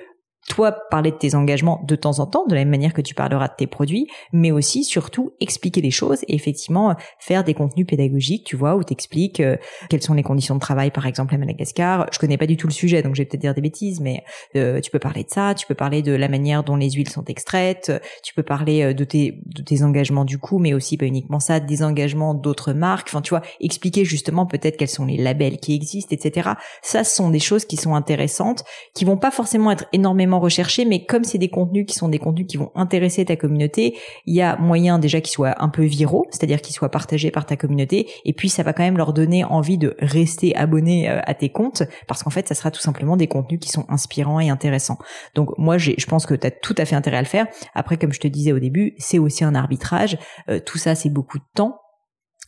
toi 0.48 0.72
parler 0.90 1.10
de 1.10 1.16
tes 1.16 1.34
engagements 1.34 1.84
de 1.86 1.94
temps 1.96 2.18
en 2.18 2.26
temps, 2.26 2.46
de 2.46 2.54
la 2.54 2.62
même 2.62 2.70
manière 2.70 2.92
que 2.92 3.00
tu 3.00 3.14
parleras 3.14 3.48
de 3.48 3.54
tes 3.56 3.66
produits, 3.66 4.08
mais 4.32 4.50
aussi 4.50 4.84
surtout 4.84 5.32
expliquer 5.40 5.80
les 5.80 5.90
choses 5.90 6.22
et 6.28 6.34
effectivement 6.34 6.94
faire 7.18 7.44
des 7.44 7.54
contenus 7.54 7.86
pédagogiques, 7.86 8.44
tu 8.44 8.56
vois, 8.56 8.76
où 8.76 8.82
t'expliques 8.82 9.40
euh, 9.40 9.56
quelles 9.88 10.02
sont 10.02 10.14
les 10.14 10.22
conditions 10.22 10.54
de 10.54 10.60
travail, 10.60 10.90
par 10.90 11.06
exemple 11.06 11.34
à 11.34 11.38
Madagascar. 11.38 12.06
Je 12.12 12.18
connais 12.18 12.36
pas 12.36 12.46
du 12.46 12.56
tout 12.56 12.66
le 12.66 12.72
sujet, 12.72 13.02
donc 13.02 13.14
je 13.14 13.22
vais 13.22 13.26
peut-être 13.26 13.40
dire 13.40 13.54
des 13.54 13.60
bêtises, 13.60 14.00
mais 14.00 14.24
euh, 14.56 14.80
tu 14.80 14.90
peux 14.90 14.98
parler 14.98 15.24
de 15.24 15.30
ça, 15.30 15.54
tu 15.54 15.66
peux 15.66 15.74
parler 15.74 16.02
de 16.02 16.12
la 16.12 16.28
manière 16.28 16.64
dont 16.64 16.76
les 16.76 16.90
huiles 16.90 17.08
sont 17.08 17.24
extraites, 17.24 17.92
tu 18.22 18.34
peux 18.34 18.42
parler 18.42 18.82
euh, 18.82 18.94
de 18.94 19.04
tes 19.04 19.40
de 19.46 19.62
tes 19.62 19.82
engagements 19.82 20.24
du 20.24 20.38
coup, 20.38 20.58
mais 20.58 20.74
aussi 20.74 20.96
pas 20.96 21.06
uniquement 21.06 21.40
ça, 21.40 21.60
des 21.60 21.82
engagements 21.82 22.34
d'autres 22.34 22.72
marques. 22.72 23.08
Enfin, 23.08 23.22
tu 23.22 23.30
vois, 23.30 23.42
expliquer 23.60 24.04
justement 24.04 24.46
peut-être 24.46 24.76
quels 24.76 24.88
sont 24.88 25.04
les 25.04 25.16
labels 25.16 25.58
qui 25.58 25.74
existent, 25.74 26.14
etc. 26.14 26.50
Ça, 26.82 27.04
ce 27.04 27.14
sont 27.14 27.30
des 27.30 27.38
choses 27.38 27.64
qui 27.64 27.76
sont 27.76 27.94
intéressantes, 27.94 28.64
qui 28.94 29.04
vont 29.04 29.16
pas 29.16 29.30
forcément 29.30 29.70
être 29.70 29.86
énormément 29.92 30.37
recherché, 30.38 30.84
mais 30.84 31.04
comme 31.04 31.24
c'est 31.24 31.38
des 31.38 31.48
contenus 31.48 31.86
qui 31.86 31.94
sont 31.94 32.08
des 32.08 32.18
contenus 32.18 32.46
qui 32.46 32.56
vont 32.56 32.70
intéresser 32.74 33.24
ta 33.24 33.36
communauté, 33.36 33.96
il 34.26 34.34
y 34.34 34.42
a 34.42 34.56
moyen 34.56 34.98
déjà 34.98 35.20
qu'ils 35.20 35.32
soient 35.32 35.62
un 35.62 35.68
peu 35.68 35.84
viraux, 35.84 36.26
c'est-à-dire 36.30 36.60
qu'ils 36.60 36.74
soient 36.74 36.90
partagés 36.90 37.30
par 37.30 37.46
ta 37.46 37.56
communauté, 37.56 38.08
et 38.24 38.32
puis 38.32 38.48
ça 38.48 38.62
va 38.62 38.72
quand 38.72 38.82
même 38.82 38.96
leur 38.96 39.12
donner 39.12 39.44
envie 39.44 39.78
de 39.78 39.96
rester 40.00 40.54
abonnés 40.56 41.08
euh, 41.08 41.20
à 41.24 41.34
tes 41.34 41.48
comptes, 41.48 41.82
parce 42.06 42.22
qu'en 42.22 42.30
fait, 42.30 42.48
ça 42.48 42.54
sera 42.54 42.70
tout 42.70 42.80
simplement 42.80 43.16
des 43.16 43.26
contenus 43.26 43.60
qui 43.60 43.68
sont 43.68 43.84
inspirants 43.88 44.40
et 44.40 44.50
intéressants. 44.50 44.98
Donc 45.34 45.50
moi, 45.58 45.78
je 45.78 46.06
pense 46.06 46.26
que 46.26 46.34
tu 46.34 46.46
as 46.46 46.50
tout 46.50 46.74
à 46.78 46.84
fait 46.84 46.96
intérêt 46.96 47.18
à 47.18 47.22
le 47.22 47.26
faire. 47.26 47.46
Après, 47.74 47.96
comme 47.96 48.12
je 48.12 48.20
te 48.20 48.28
disais 48.28 48.52
au 48.52 48.58
début, 48.58 48.94
c'est 48.98 49.18
aussi 49.18 49.44
un 49.44 49.54
arbitrage. 49.54 50.18
Euh, 50.48 50.60
tout 50.64 50.78
ça, 50.78 50.94
c'est 50.94 51.10
beaucoup 51.10 51.38
de 51.38 51.44
temps 51.54 51.80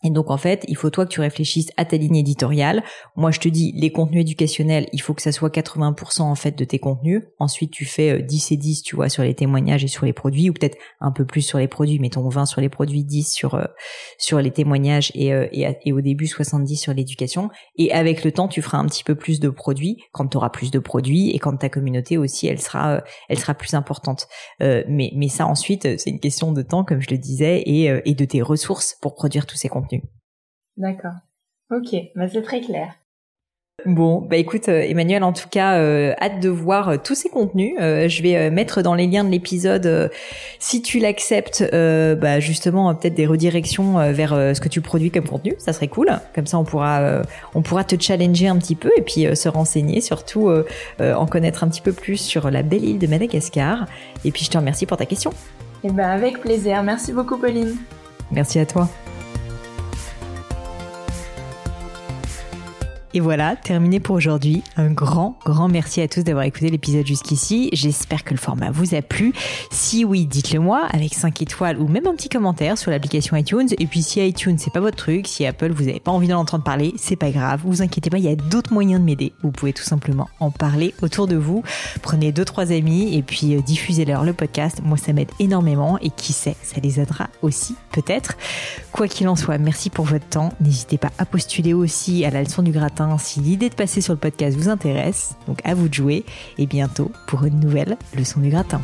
Et 0.03 0.11
donc 0.11 0.31
en 0.31 0.37
fait, 0.37 0.65
il 0.69 0.77
faut 0.77 0.91
toi 0.91 1.05
que 1.05 1.11
tu 1.11 1.21
réfléchisses 1.21 1.71
à 1.77 1.85
ta 1.85 1.97
ligne 1.97 2.17
éditoriale. 2.17 2.83
Moi, 3.17 3.31
je 3.31 3.41
te 3.41 3.49
dis 3.49 3.73
les 3.77 3.93
contenus 3.93 4.23
éducationnels, 4.23 4.89
il 4.93 5.01
faut 5.01 5.13
que 5.13 5.23
ça 5.23 5.33
soit 5.33 5.55
80% 5.55 6.23
en 6.23 6.35
fait 6.35 6.57
de 6.57 6.65
tes 6.65 6.79
contenus. 6.79 7.23
Ensuite, 7.39 7.71
tu 7.71 7.85
fais 7.85 8.23
10 8.23 8.53
euh, 8.53 8.55
et 8.55 8.57
10, 8.57 8.83
tu 8.83 8.97
vois, 8.97 9.09
sur 9.09 9.23
les 9.23 9.35
témoignages 9.35 9.85
et 9.85 9.89
sur 9.89 10.07
les 10.07 10.13
produits 10.13 10.49
ou 10.49 10.55
peut-être 10.55 10.79
un 11.01 11.13
peu 11.13 11.27
plus 11.27 11.43
sur 11.43 11.59
les 11.59 11.69
produits, 11.69 11.99
mettons 11.99 12.27
20 12.29 12.47
sur 12.47 12.61
les 12.61 12.71
produits, 12.71 13.05
10 13.05 13.31
sur 13.31 13.55
euh, 13.55 13.65
sur 14.19 14.41
les 14.41 14.51
témoignages 14.51 15.13
et, 15.15 15.35
euh, 15.35 15.47
et, 15.53 15.67
et 15.85 15.93
au 15.93 16.01
début 16.01 16.27
70 16.27 16.77
sur 16.77 16.95
l'éducation 16.95 17.51
et 17.77 17.93
avec 17.93 18.25
le 18.25 18.33
temps, 18.33 18.49
tu 18.49 18.63
feras 18.63 18.79
un 18.79 18.87
petit 18.87 19.05
peu 19.05 19.15
plus 19.15 19.39
de 19.39 19.51
produits 19.51 19.99
quand 20.13 20.27
tu 20.29 20.37
auras 20.37 20.51
plus 20.51 20.71
de 20.71 20.79
produits 20.79 21.31
et 21.31 21.39
quand 21.39 21.57
ta 21.57 21.69
communauté 21.69 22.17
aussi, 22.17 22.47
elle 22.47 22.61
sera 22.61 23.03
elle 23.29 23.39
sera 23.39 23.55
plus 23.55 23.75
importante. 23.75 24.29
mais 24.61 25.13
mais 25.15 25.29
ça 25.29 25.47
ensuite, 25.47 25.99
c'est 25.99 26.11
une 26.11 26.21
question 26.21 26.53
de 26.53 26.63
temps 26.63 26.85
comme 26.85 27.01
je 27.01 27.11
le 27.11 27.19
disais 27.19 27.63
et 27.67 27.91
et 28.05 28.15
de 28.15 28.25
tes 28.25 28.43
ressources 28.43 28.97
pour 29.03 29.15
produire 29.15 29.47
tous 29.47 29.57
ces 29.57 29.69
contenus. 29.69 29.89
D'accord. 30.76 31.14
Ok, 31.70 31.94
bah 32.14 32.29
c'est 32.29 32.42
très 32.42 32.61
clair. 32.61 32.94
Bon, 33.87 34.20
bah 34.20 34.37
écoute 34.37 34.68
euh, 34.68 34.83
Emmanuel, 34.83 35.22
en 35.22 35.33
tout 35.33 35.48
cas, 35.48 35.79
euh, 35.79 36.12
hâte 36.20 36.40
de 36.40 36.48
voir 36.48 36.88
euh, 36.90 36.96
tous 37.03 37.14
ces 37.14 37.29
contenus. 37.29 37.74
je 37.79 38.22
vais 38.22 38.50
mettre 38.50 38.83
dans 38.83 38.94
les 38.94 39.07
liens 39.07 39.24
de 39.24 39.31
l'épisode, 39.31 40.11
si 40.59 40.83
tu 40.83 40.98
l'acceptes, 40.98 41.64
bah 41.72 42.40
justement 42.40 42.94
peut-être 42.94 43.14
des 43.14 43.26
redirections 43.26 44.12
vers 44.12 44.31
ce 44.31 44.61
que 44.61 44.68
tu 44.68 44.81
produis 44.81 45.11
comme 45.11 45.26
contenu. 45.26 45.55
Ça 45.59 45.72
serait 45.72 45.88
cool. 45.88 46.11
Comme 46.35 46.46
ça, 46.46 46.59
on 46.59 46.64
pourra, 46.64 47.22
on 47.55 47.62
pourra 47.62 47.85
te 47.85 47.96
challenger 48.00 48.48
un 48.48 48.59
petit 48.59 48.74
peu 48.74 48.90
et 48.96 49.03
puis 49.03 49.26
se 49.35 49.48
renseigner, 49.48 50.00
surtout 50.00 50.50
en 51.00 51.26
connaître 51.26 51.64
un 51.64 51.68
petit 51.68 51.83
peu 51.83 51.92
plus 51.92 52.16
sur 52.16 52.50
la 52.50 52.62
belle 52.62 52.85
île 52.85 52.98
de 52.98 53.07
Madagascar. 53.07 53.87
Et 54.24 54.31
puis 54.31 54.44
je 54.44 54.50
te 54.50 54.59
remercie 54.59 54.87
pour 54.87 54.96
ta 54.96 55.07
question. 55.07 55.33
Eh 55.85 55.90
ben 55.90 56.09
avec 56.11 56.40
plaisir. 56.40 56.83
Merci 56.83 57.12
beaucoup, 57.12 57.38
Pauline. 57.38 57.76
Merci 58.31 58.59
à 58.59 58.66
toi. 58.66 58.88
Et 63.12 63.18
voilà, 63.18 63.57
terminé 63.57 63.99
pour 63.99 64.14
aujourd'hui. 64.14 64.62
Un 64.77 64.92
grand, 64.92 65.37
grand 65.44 65.66
merci 65.66 66.01
à 66.01 66.07
tous 66.07 66.23
d'avoir 66.23 66.44
écouté 66.44 66.70
l'épisode 66.70 67.05
jusqu'ici. 67.05 67.68
J'espère 67.73 68.23
que 68.23 68.31
le 68.31 68.38
format 68.38 68.70
vous 68.70 68.94
a 68.94 69.03
plu. 69.03 69.33
Si 69.73 70.05
oui, 70.05 70.27
dites-le 70.27 70.61
moi 70.61 70.87
avec 70.92 71.14
5 71.14 71.42
étoiles 71.42 71.81
ou 71.81 71.88
même 71.88 72.07
un 72.07 72.14
petit 72.14 72.29
commentaire 72.29 72.79
sur 72.79 72.92
l'application 72.92 73.37
iTunes. 73.37 73.66
Et 73.81 73.87
puis 73.87 74.05
si 74.05 74.25
iTunes 74.25 74.59
c'est 74.59 74.73
pas 74.73 74.79
votre 74.79 74.96
truc, 74.96 75.27
si 75.27 75.44
Apple 75.44 75.73
vous 75.73 75.88
avez 75.88 75.99
pas 75.99 76.12
envie 76.12 76.29
d'en 76.29 76.38
entendre 76.38 76.62
parler, 76.62 76.94
c'est 76.99 77.16
pas 77.16 77.33
grave. 77.33 77.62
Vous 77.64 77.83
inquiétez 77.83 78.11
pas, 78.11 78.18
il 78.18 78.25
y 78.25 78.29
a 78.29 78.37
d'autres 78.37 78.73
moyens 78.73 79.01
de 79.01 79.05
m'aider. 79.05 79.33
Vous 79.42 79.51
pouvez 79.51 79.73
tout 79.73 79.83
simplement 79.83 80.29
en 80.38 80.53
parler 80.53 80.94
autour 81.03 81.27
de 81.27 81.35
vous. 81.35 81.64
Prenez 82.03 82.31
deux 82.31 82.44
trois 82.44 82.70
amis 82.70 83.16
et 83.16 83.23
puis 83.23 83.57
euh, 83.57 83.61
diffusez-leur 83.61 84.23
le 84.23 84.35
podcast. 84.35 84.83
Moi 84.85 84.96
ça 84.96 85.12
m'aide 85.12 85.33
énormément 85.40 85.99
et 85.99 86.11
qui 86.11 86.33
sait, 86.33 86.57
ça 86.62 86.81
les 86.81 87.01
aidera 87.01 87.29
aussi 87.42 87.75
peut-être. 87.90 88.37
Quoi 88.92 89.09
qu'il 89.09 89.27
en 89.27 89.35
soit, 89.35 89.59
merci 89.59 89.90
pour 89.90 90.05
votre 90.05 90.27
temps. 90.27 90.53
N'hésitez 90.61 90.96
pas 90.96 91.11
à 91.18 91.27
postuler 91.27 91.75
aussi 91.75 92.25
à 92.25 92.31
la 92.31 92.44
leçon 92.44 92.62
du 92.62 92.70
gratin 92.70 93.00
si 93.19 93.41
l'idée 93.41 93.69
de 93.69 93.75
passer 93.75 94.01
sur 94.01 94.13
le 94.13 94.19
podcast 94.19 94.57
vous 94.57 94.69
intéresse. 94.69 95.35
Donc 95.47 95.61
à 95.65 95.75
vous 95.75 95.89
de 95.89 95.95
jouer 95.95 96.25
et 96.59 96.67
bientôt 96.67 97.11
pour 97.27 97.45
une 97.45 97.61
nouvelle 97.61 97.97
leçon 98.17 98.41
du 98.41 98.51
gratin. 98.51 98.81